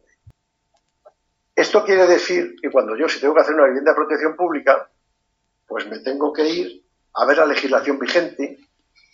Esto 1.60 1.84
quiere 1.84 2.06
decir 2.06 2.56
que 2.60 2.70
cuando 2.70 2.96
yo, 2.96 3.08
si 3.08 3.20
tengo 3.20 3.34
que 3.34 3.40
hacer 3.40 3.54
una 3.54 3.66
vivienda 3.66 3.90
de 3.90 3.96
protección 3.96 4.34
pública, 4.34 4.90
pues 5.66 5.86
me 5.88 5.98
tengo 5.98 6.32
que 6.32 6.48
ir 6.48 6.86
a 7.12 7.26
ver 7.26 7.36
la 7.36 7.46
legislación 7.46 7.98
vigente. 7.98 8.58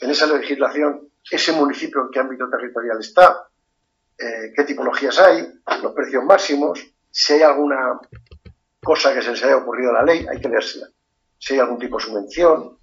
En 0.01 0.11
esa 0.11 0.27
legislación, 0.27 1.09
ese 1.31 1.53
municipio 1.53 2.03
en 2.03 2.11
qué 2.11 2.21
ámbito 2.21 2.49
territorial 2.51 2.99
está, 3.01 3.49
eh, 4.19 4.53
qué 4.55 4.65
tipologías 4.65 5.19
hay, 5.19 5.61
los 5.83 5.93
precios 5.93 6.25
máximos, 6.25 6.85
si 7.11 7.35
hay 7.35 7.43
alguna 7.43 7.99
cosa 8.83 9.13
que 9.13 9.23
se 9.23 9.31
les 9.31 9.43
haya 9.43 9.57
ocurrido 9.57 9.91
a 9.91 9.95
la 9.95 10.03
ley, 10.03 10.27
hay 10.31 10.41
que 10.41 10.49
leérsela. 10.49 10.89
Si 11.39 11.55
hay 11.55 11.61
algún 11.61 11.79
tipo 11.79 11.99
de 11.99 12.05
subvención. 12.05 12.79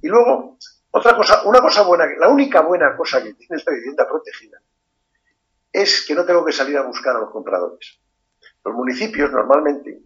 Y 0.00 0.08
luego, 0.08 0.58
otra 0.90 1.16
cosa, 1.16 1.42
una 1.44 1.60
cosa 1.60 1.82
buena, 1.82 2.06
la 2.18 2.28
única 2.28 2.60
buena 2.60 2.96
cosa 2.96 3.22
que 3.22 3.34
tiene 3.34 3.56
esta 3.56 3.72
vivienda 3.72 4.08
protegida 4.08 4.60
es 5.72 6.06
que 6.06 6.14
no 6.14 6.24
tengo 6.24 6.44
que 6.44 6.52
salir 6.52 6.78
a 6.78 6.82
buscar 6.82 7.16
a 7.16 7.20
los 7.20 7.30
compradores. 7.30 8.00
Los 8.64 8.74
municipios 8.74 9.30
normalmente 9.30 10.00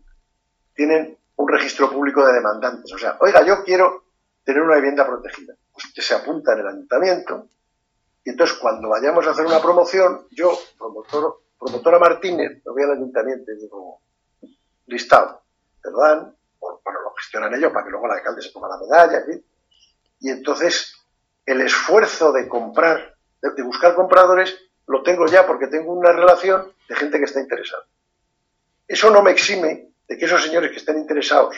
tienen 0.75 1.17
un 1.37 1.49
registro 1.49 1.91
público 1.91 2.27
de 2.27 2.35
demandantes. 2.35 2.93
O 2.93 2.99
sea, 2.99 3.17
oiga, 3.21 3.47
yo 3.47 3.63
quiero 3.63 4.05
tener 4.45 4.63
una 4.63 4.77
vivienda 4.77 5.07
protegida. 5.07 5.55
Usted 5.87 6.03
se 6.03 6.15
apunta 6.15 6.53
en 6.53 6.61
el 6.61 6.67
ayuntamiento 6.69 7.49
y 8.25 8.31
entonces 8.31 8.59
cuando 8.59 8.89
vayamos 8.89 9.27
a 9.27 9.31
hacer 9.31 9.47
una 9.47 9.61
promoción, 9.61 10.27
yo, 10.31 10.59
promotor, 10.79 11.41
promotora 11.59 11.99
Martínez, 11.99 12.63
lo 12.65 12.73
voy 12.73 12.83
al 12.83 12.93
ayuntamiento 12.93 13.51
y 13.53 13.57
digo, 13.57 14.01
listado, 14.87 15.43
¿verdad? 15.83 16.33
Bueno, 16.59 17.01
lo 17.05 17.15
gestionan 17.15 17.55
ellos 17.55 17.73
para 17.73 17.85
que 17.85 17.91
luego 17.91 18.07
el 18.07 18.13
alcalde 18.13 18.43
se 18.43 18.51
ponga 18.51 18.69
la 18.69 18.79
medalla, 18.79 19.25
y 20.21 20.29
entonces 20.29 20.95
el 21.47 21.63
esfuerzo 21.63 22.33
de 22.33 22.47
comprar, 22.47 23.17
de, 23.41 23.63
buscar 23.63 23.95
compradores, 23.95 24.55
lo 24.87 25.03
tengo 25.03 25.27
ya 25.27 25.47
porque 25.47 25.69
tengo 25.69 25.93
una 25.93 26.13
relación 26.13 26.73
de 26.89 26.95
gente 26.95 27.19
que 27.19 27.25
está 27.25 27.41
interesada. 27.41 27.85
Eso 28.87 29.11
no 29.11 29.23
me 29.23 29.31
exime 29.31 29.89
de 30.07 30.19
que 30.19 30.27
esos 30.27 30.43
señores 30.43 30.71
que 30.71 30.79
estén 30.79 30.99
interesados, 30.99 31.57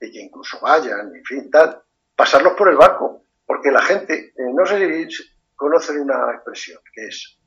y 0.00 0.10
que 0.10 0.20
incluso 0.20 0.58
vayan, 0.60 1.14
en 1.14 1.24
fin, 1.24 1.50
tal, 1.50 1.80
pasarlos 2.14 2.52
por 2.54 2.68
el 2.68 2.76
banco, 2.76 3.22
porque 3.52 3.70
la 3.70 3.82
gente, 3.82 4.32
eh, 4.34 4.50
no 4.54 4.64
sé 4.64 4.78
si 5.10 5.24
conocen 5.54 6.00
una 6.00 6.32
expresión, 6.32 6.80
que 6.90 7.08
es, 7.08 7.38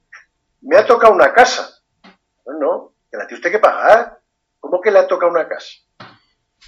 me 0.61 0.77
ha 0.77 0.85
tocado 0.85 1.11
una 1.11 1.33
casa. 1.33 1.81
No, 2.45 2.59
no, 2.59 2.93
que 3.09 3.17
la 3.17 3.25
tiene 3.25 3.39
usted 3.39 3.51
que 3.51 3.57
pagar. 3.57 4.19
¿Cómo 4.59 4.79
que 4.79 4.91
le 4.91 4.99
ha 4.99 5.07
tocado 5.07 5.31
una 5.31 5.47
casa? 5.47 5.73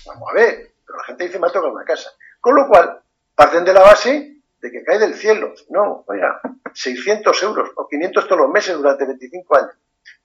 Vamos 0.08 0.28
a 0.32 0.34
ver, 0.34 0.72
pero 0.84 0.98
la 0.98 1.04
gente 1.04 1.26
dice 1.26 1.38
me 1.38 1.46
ha 1.46 1.52
tocado 1.52 1.72
una 1.72 1.86
casa. 1.86 2.10
Con 2.42 2.56
lo 2.56 2.68
cual, 2.68 3.00
parten 3.36 3.64
de 3.64 3.74
la 3.74 3.82
base 3.82 4.42
de 4.60 4.72
que 4.72 4.84
cae 4.84 4.98
del 4.98 5.14
cielo. 5.14 5.54
No, 5.70 6.04
oiga, 6.08 6.42
600 6.74 7.44
euros 7.44 7.70
o 7.76 7.88
500 7.88 8.28
todos 8.28 8.42
los 8.42 8.50
meses 8.50 8.76
durante 8.76 9.06
25 9.06 9.56
años. 9.56 9.76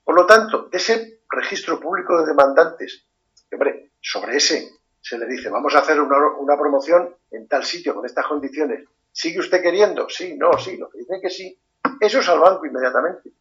Por 0.03 0.15
lo 0.15 0.25
tanto, 0.25 0.69
ese 0.71 1.19
registro 1.29 1.79
público 1.79 2.19
de 2.19 2.25
demandantes, 2.25 3.05
hombre, 3.51 3.91
sobre 4.01 4.37
ese 4.37 4.71
se 5.03 5.17
le 5.17 5.25
dice, 5.27 5.49
vamos 5.49 5.75
a 5.75 5.79
hacer 5.79 5.99
una, 5.99 6.57
promoción 6.57 7.13
en 7.29 7.47
tal 7.47 7.65
sitio 7.65 7.93
con 7.93 8.05
estas 8.05 8.25
condiciones. 8.25 8.87
¿Sigue 9.13 9.39
usted 9.39 9.61
queriendo? 9.61 10.09
Sí, 10.09 10.35
no, 10.35 10.57
sí, 10.57 10.75
lo 10.75 10.89
que 10.89 10.97
dicen 10.97 11.21
que 11.21 11.29
sí. 11.29 11.57
Eso 11.99 12.19
es 12.19 12.27
al 12.27 12.39
banco 12.39 12.65
inmediatamente, 12.65 13.31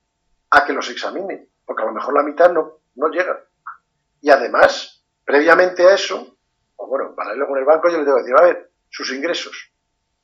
a 0.50 0.64
que 0.66 0.74
los 0.74 0.88
examine, 0.90 1.48
porque 1.64 1.82
a 1.82 1.86
lo 1.86 1.92
mejor 1.92 2.14
la 2.14 2.22
mitad 2.22 2.52
no, 2.52 2.80
no 2.94 3.08
llega. 3.08 3.42
Y 4.20 4.28
además, 4.30 5.02
previamente 5.24 5.84
a 5.86 5.94
eso, 5.94 6.36
o 6.76 6.86
bueno, 6.86 7.08
en 7.08 7.14
paralelo 7.14 7.48
con 7.48 7.58
el 7.58 7.64
banco, 7.64 7.88
yo 7.88 7.98
le 7.98 8.04
debo 8.04 8.18
decir, 8.18 8.34
a 8.38 8.42
ver, 8.42 8.70
sus 8.90 9.10
ingresos. 9.12 9.72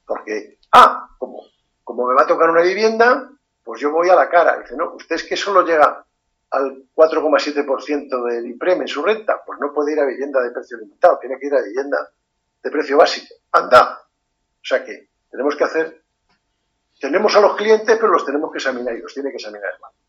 Porque, 0.06 0.58
ah, 0.72 1.08
como, 1.18 1.42
como 1.82 2.06
me 2.06 2.14
va 2.14 2.22
a 2.22 2.26
tocar 2.26 2.50
una 2.50 2.62
vivienda, 2.62 3.30
pues 3.64 3.80
yo 3.80 3.90
voy 3.90 4.10
a 4.10 4.14
la 4.14 4.28
cara. 4.28 4.58
Dice, 4.58 4.76
no, 4.76 4.94
usted 4.94 5.16
es 5.16 5.24
que 5.24 5.36
solo 5.36 5.64
llega 5.64 6.04
al 6.50 6.84
4,7% 6.94 8.24
del 8.30 8.46
IPREM 8.50 8.82
en 8.82 8.88
su 8.88 9.02
renta, 9.02 9.42
pues 9.44 9.58
no 9.60 9.72
puede 9.72 9.92
ir 9.92 10.00
a 10.00 10.06
vivienda 10.06 10.42
de 10.42 10.50
precio 10.50 10.76
limitado, 10.76 11.18
tiene 11.18 11.38
que 11.38 11.46
ir 11.46 11.54
a 11.54 11.62
vivienda 11.62 12.10
de 12.62 12.70
precio 12.70 12.98
básico. 12.98 13.34
Anda. 13.52 14.02
O 14.02 14.64
sea 14.64 14.84
que 14.84 15.08
tenemos 15.30 15.56
que 15.56 15.64
hacer, 15.64 16.02
tenemos 17.00 17.34
a 17.36 17.40
los 17.40 17.56
clientes, 17.56 17.96
pero 17.96 18.12
los 18.12 18.24
tenemos 18.24 18.50
que 18.50 18.58
examinar 18.58 18.94
y 18.96 19.02
los 19.02 19.14
tiene 19.14 19.30
que 19.30 19.36
examinar 19.36 19.70
el. 19.74 20.07